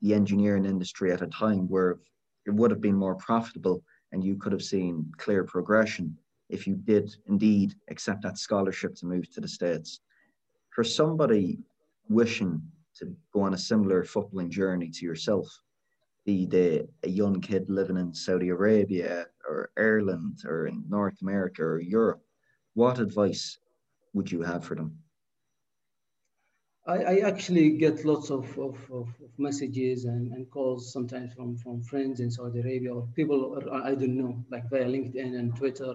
the 0.00 0.14
engineering 0.14 0.64
industry 0.64 1.12
at 1.12 1.22
a 1.22 1.26
time 1.26 1.68
where 1.68 1.98
it 2.46 2.54
would 2.54 2.70
have 2.70 2.80
been 2.80 2.96
more 2.96 3.14
profitable 3.14 3.82
and 4.12 4.22
you 4.22 4.36
could 4.36 4.52
have 4.52 4.62
seen 4.62 5.10
clear 5.16 5.44
progression 5.44 6.16
if 6.48 6.66
you 6.66 6.74
did 6.76 7.14
indeed 7.26 7.74
accept 7.88 8.22
that 8.22 8.38
scholarship 8.38 8.94
to 8.94 9.06
move 9.06 9.30
to 9.32 9.40
the 9.40 9.48
States. 9.48 10.00
For 10.74 10.84
somebody 10.84 11.58
wishing 12.08 12.62
to 12.98 13.14
go 13.32 13.42
on 13.42 13.54
a 13.54 13.58
similar 13.58 14.04
footballing 14.04 14.50
journey 14.50 14.90
to 14.90 15.04
yourself, 15.04 15.48
be 16.24 16.46
they 16.46 16.86
a 17.02 17.08
young 17.08 17.40
kid 17.40 17.68
living 17.68 17.96
in 17.96 18.14
Saudi 18.14 18.48
Arabia 18.48 19.26
or 19.48 19.70
Ireland 19.76 20.42
or 20.46 20.66
in 20.66 20.84
North 20.88 21.20
America 21.22 21.62
or 21.62 21.80
Europe, 21.80 22.22
what 22.74 22.98
advice 22.98 23.58
would 24.14 24.30
you 24.30 24.42
have 24.42 24.64
for 24.64 24.74
them? 24.74 24.96
I, 26.86 26.98
I 26.98 27.16
actually 27.20 27.70
get 27.70 28.04
lots 28.04 28.30
of, 28.30 28.46
of, 28.58 28.76
of, 28.92 29.08
messages 29.38 30.04
and, 30.04 30.32
and 30.32 30.50
calls 30.50 30.92
sometimes 30.92 31.32
from, 31.32 31.56
from 31.56 31.82
friends 31.82 32.20
in 32.20 32.30
Saudi 32.30 32.60
Arabia 32.60 32.94
or 32.94 33.08
people 33.16 33.58
I 33.72 33.94
don't 33.94 34.18
know, 34.18 34.44
like 34.50 34.68
via 34.68 34.84
LinkedIn 34.84 35.34
and 35.38 35.56
Twitter, 35.56 35.94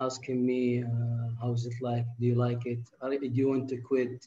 asking 0.00 0.44
me, 0.46 0.82
uh, 0.82 1.28
how's 1.42 1.66
it 1.66 1.74
like? 1.82 2.06
Do 2.18 2.26
you 2.26 2.36
like 2.36 2.64
it? 2.64 2.78
Do 3.02 3.28
you 3.34 3.48
want 3.48 3.68
to 3.68 3.76
quit? 3.82 4.26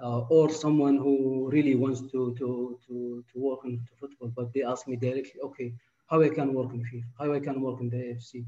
Uh, 0.00 0.20
or 0.28 0.50
someone 0.50 0.98
who 0.98 1.48
really 1.50 1.74
wants 1.74 2.02
to, 2.02 2.34
to, 2.38 2.78
to, 2.86 3.24
to 3.32 3.38
work 3.38 3.60
in 3.64 3.80
football, 3.98 4.30
but 4.36 4.52
they 4.52 4.62
ask 4.62 4.86
me 4.86 4.96
directly, 4.96 5.40
okay, 5.42 5.72
how 6.08 6.22
I 6.22 6.28
can 6.28 6.52
work 6.52 6.72
in 6.74 6.80
FIFA, 6.84 7.04
how 7.18 7.32
I 7.32 7.40
can 7.40 7.60
work 7.62 7.80
in 7.80 7.88
the 7.88 7.96
AFC. 7.96 8.44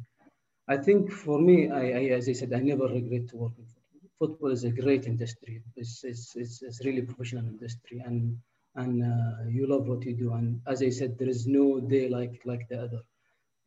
I 0.68 0.76
think 0.76 1.10
for 1.10 1.40
me, 1.40 1.70
I, 1.70 1.80
I, 1.80 2.02
as 2.18 2.28
I 2.28 2.34
said, 2.34 2.52
I 2.52 2.60
never 2.60 2.86
regret 2.86 3.28
to 3.30 3.36
work 3.36 3.52
in 3.58 3.64
football 3.64 3.79
football 4.20 4.52
is 4.52 4.64
a 4.64 4.70
great 4.70 5.06
industry. 5.06 5.62
It's, 5.76 6.04
it's, 6.04 6.36
it's, 6.36 6.62
it's 6.62 6.84
really 6.86 7.02
professional 7.02 7.46
industry 7.46 8.00
and, 8.06 8.38
and 8.76 9.02
uh, 9.04 9.48
you 9.48 9.66
love 9.66 9.88
what 9.88 10.04
you 10.04 10.14
do. 10.14 10.32
And 10.34 10.60
as 10.68 10.82
I 10.82 10.90
said, 10.90 11.18
there 11.18 11.28
is 11.28 11.46
no 11.48 11.80
day 11.80 12.08
like, 12.08 12.42
like 12.44 12.68
the 12.68 12.78
other. 12.84 13.02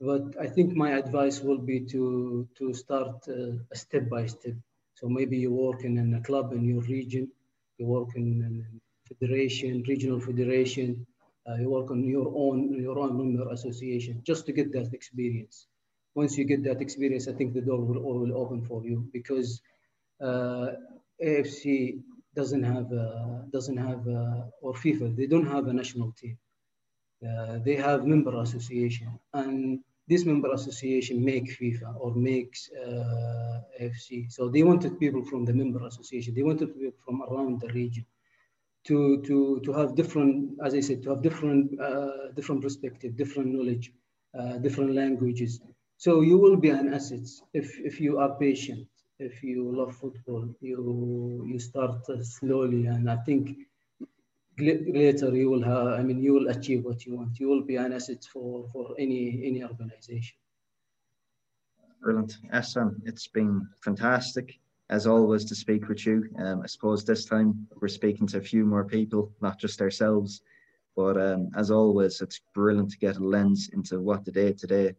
But 0.01 0.39
I 0.39 0.47
think 0.47 0.75
my 0.75 0.91
advice 0.91 1.41
will 1.41 1.57
be 1.59 1.79
to, 1.93 2.47
to 2.59 2.73
start 2.73 3.27
uh, 3.29 3.53
step 3.73 4.09
by 4.09 4.27
step. 4.27 4.55
So 4.95 5.09
maybe 5.09 5.37
you 5.37 5.51
work 5.53 5.83
in, 5.83 5.97
in 5.97 6.13
a 6.15 6.21
club 6.21 6.53
in 6.53 6.63
your 6.65 6.81
region, 6.83 7.31
you 7.77 7.87
work 7.87 8.09
in, 8.15 8.27
in 8.47 8.81
federation, 9.19 9.83
regional 9.87 10.19
federation, 10.19 11.05
uh, 11.49 11.55
you 11.55 11.69
work 11.69 11.91
on 11.91 12.03
your 12.03 12.31
own, 12.35 12.73
your 12.81 12.99
own 12.99 13.17
member 13.17 13.49
association, 13.51 14.21
just 14.25 14.45
to 14.47 14.53
get 14.53 14.71
that 14.73 14.93
experience. 14.93 15.67
Once 16.15 16.37
you 16.37 16.45
get 16.45 16.63
that 16.63 16.81
experience, 16.81 17.27
I 17.27 17.33
think 17.33 17.53
the 17.53 17.61
door 17.61 17.81
will, 17.81 18.01
will 18.19 18.37
open 18.37 18.61
for 18.65 18.83
you 18.85 19.09
because 19.13 19.61
AFC 20.21 21.99
doesn't 22.35 22.63
have 22.63 22.91
a, 22.91 23.45
doesn't 23.51 23.77
have 23.77 24.07
a, 24.07 24.49
or 24.61 24.73
FIFA 24.73 25.15
they 25.15 25.27
don't 25.27 25.45
have 25.45 25.67
a 25.67 25.73
national 25.73 26.11
team. 26.13 26.37
Uh, 27.23 27.59
they 27.63 27.75
have 27.75 28.05
member 28.05 28.41
association, 28.41 29.07
and 29.33 29.79
this 30.07 30.25
member 30.25 30.51
association 30.51 31.23
make 31.23 31.45
FIFA 31.57 31.95
or 31.97 32.13
makes 32.15 32.69
uh, 32.71 33.61
AFC. 33.79 34.31
So 34.31 34.49
they 34.49 34.63
wanted 34.63 34.99
people 34.99 35.23
from 35.23 35.45
the 35.45 35.53
member 35.53 35.85
association. 35.85 36.33
They 36.33 36.43
wanted 36.43 36.73
people 36.75 36.99
from 37.05 37.21
around 37.23 37.61
the 37.61 37.69
region 37.69 38.05
to 38.87 39.21
to 39.21 39.61
to 39.61 39.71
have 39.71 39.95
different, 39.95 40.57
as 40.65 40.73
I 40.73 40.81
said, 40.81 41.03
to 41.03 41.11
have 41.11 41.21
different 41.21 41.79
uh, 41.79 42.31
different 42.35 42.61
perspective, 42.61 43.15
different 43.15 43.53
knowledge, 43.53 43.93
uh, 44.37 44.57
different 44.57 44.93
languages. 44.93 45.61
So 45.97 46.21
you 46.21 46.37
will 46.37 46.57
be 46.57 46.69
an 46.69 46.93
asset 46.93 47.27
if 47.53 47.79
if 47.79 48.01
you 48.01 48.19
are 48.19 48.35
patient 48.37 48.87
if 49.19 49.43
you 49.43 49.71
love 49.75 49.95
football, 49.95 50.47
you 50.61 51.45
you 51.47 51.59
start 51.59 52.05
slowly, 52.21 52.87
and 52.87 53.09
I 53.09 53.17
think 53.17 53.57
later 54.57 55.35
you 55.35 55.49
will 55.49 55.63
have. 55.63 55.87
I 55.99 56.03
mean, 56.03 56.21
you 56.21 56.33
will 56.33 56.49
achieve 56.49 56.83
what 56.83 57.05
you 57.05 57.15
want. 57.17 57.39
You 57.39 57.47
will 57.47 57.63
be 57.63 57.75
an 57.75 57.93
asset 57.93 58.23
for 58.31 58.67
for 58.71 58.95
any 58.97 59.43
any 59.45 59.63
organization. 59.63 60.37
Brilliant, 62.01 62.37
Essam. 62.51 63.01
It's 63.05 63.27
been 63.27 63.67
fantastic 63.81 64.59
as 64.89 65.07
always 65.07 65.45
to 65.45 65.55
speak 65.55 65.87
with 65.87 66.05
you. 66.05 66.29
Um, 66.37 66.61
I 66.61 66.67
suppose 66.67 67.05
this 67.05 67.25
time 67.25 67.67
we're 67.81 67.87
speaking 67.87 68.27
to 68.27 68.37
a 68.37 68.41
few 68.41 68.65
more 68.65 68.83
people, 68.83 69.31
not 69.41 69.57
just 69.57 69.81
ourselves. 69.81 70.41
But 70.95 71.17
um, 71.17 71.49
as 71.55 71.71
always, 71.71 72.21
it's 72.21 72.41
brilliant 72.53 72.91
to 72.91 72.97
get 72.99 73.17
a 73.17 73.23
lens 73.23 73.69
into 73.73 73.99
what 73.99 74.25
the 74.25 74.31
day-to-day 74.31 74.93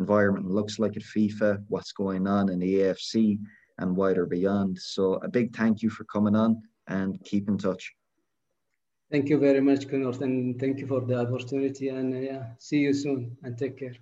environment 0.00 0.46
looks 0.58 0.78
like 0.82 0.96
at 0.96 1.02
FIFA, 1.14 1.50
what's 1.68 1.92
going 1.92 2.26
on 2.26 2.48
in 2.52 2.58
the 2.58 2.72
AFC 2.80 3.38
and 3.78 3.96
wider 3.96 4.26
beyond. 4.26 4.78
So 4.78 5.14
a 5.26 5.28
big 5.28 5.54
thank 5.54 5.82
you 5.82 5.90
for 5.90 6.04
coming 6.04 6.36
on 6.44 6.62
and 6.88 7.22
keep 7.30 7.48
in 7.48 7.56
touch. 7.58 7.84
Thank 9.12 9.28
you 9.28 9.38
very 9.38 9.60
much, 9.60 9.88
Connor, 9.88 10.12
and 10.26 10.58
thank 10.60 10.78
you 10.80 10.86
for 10.86 11.00
the 11.00 11.16
opportunity. 11.24 11.88
And 11.88 12.14
uh, 12.14 12.18
yeah, 12.18 12.42
see 12.58 12.78
you 12.86 12.92
soon 12.92 13.36
and 13.42 13.58
take 13.58 13.76
care. 13.82 13.96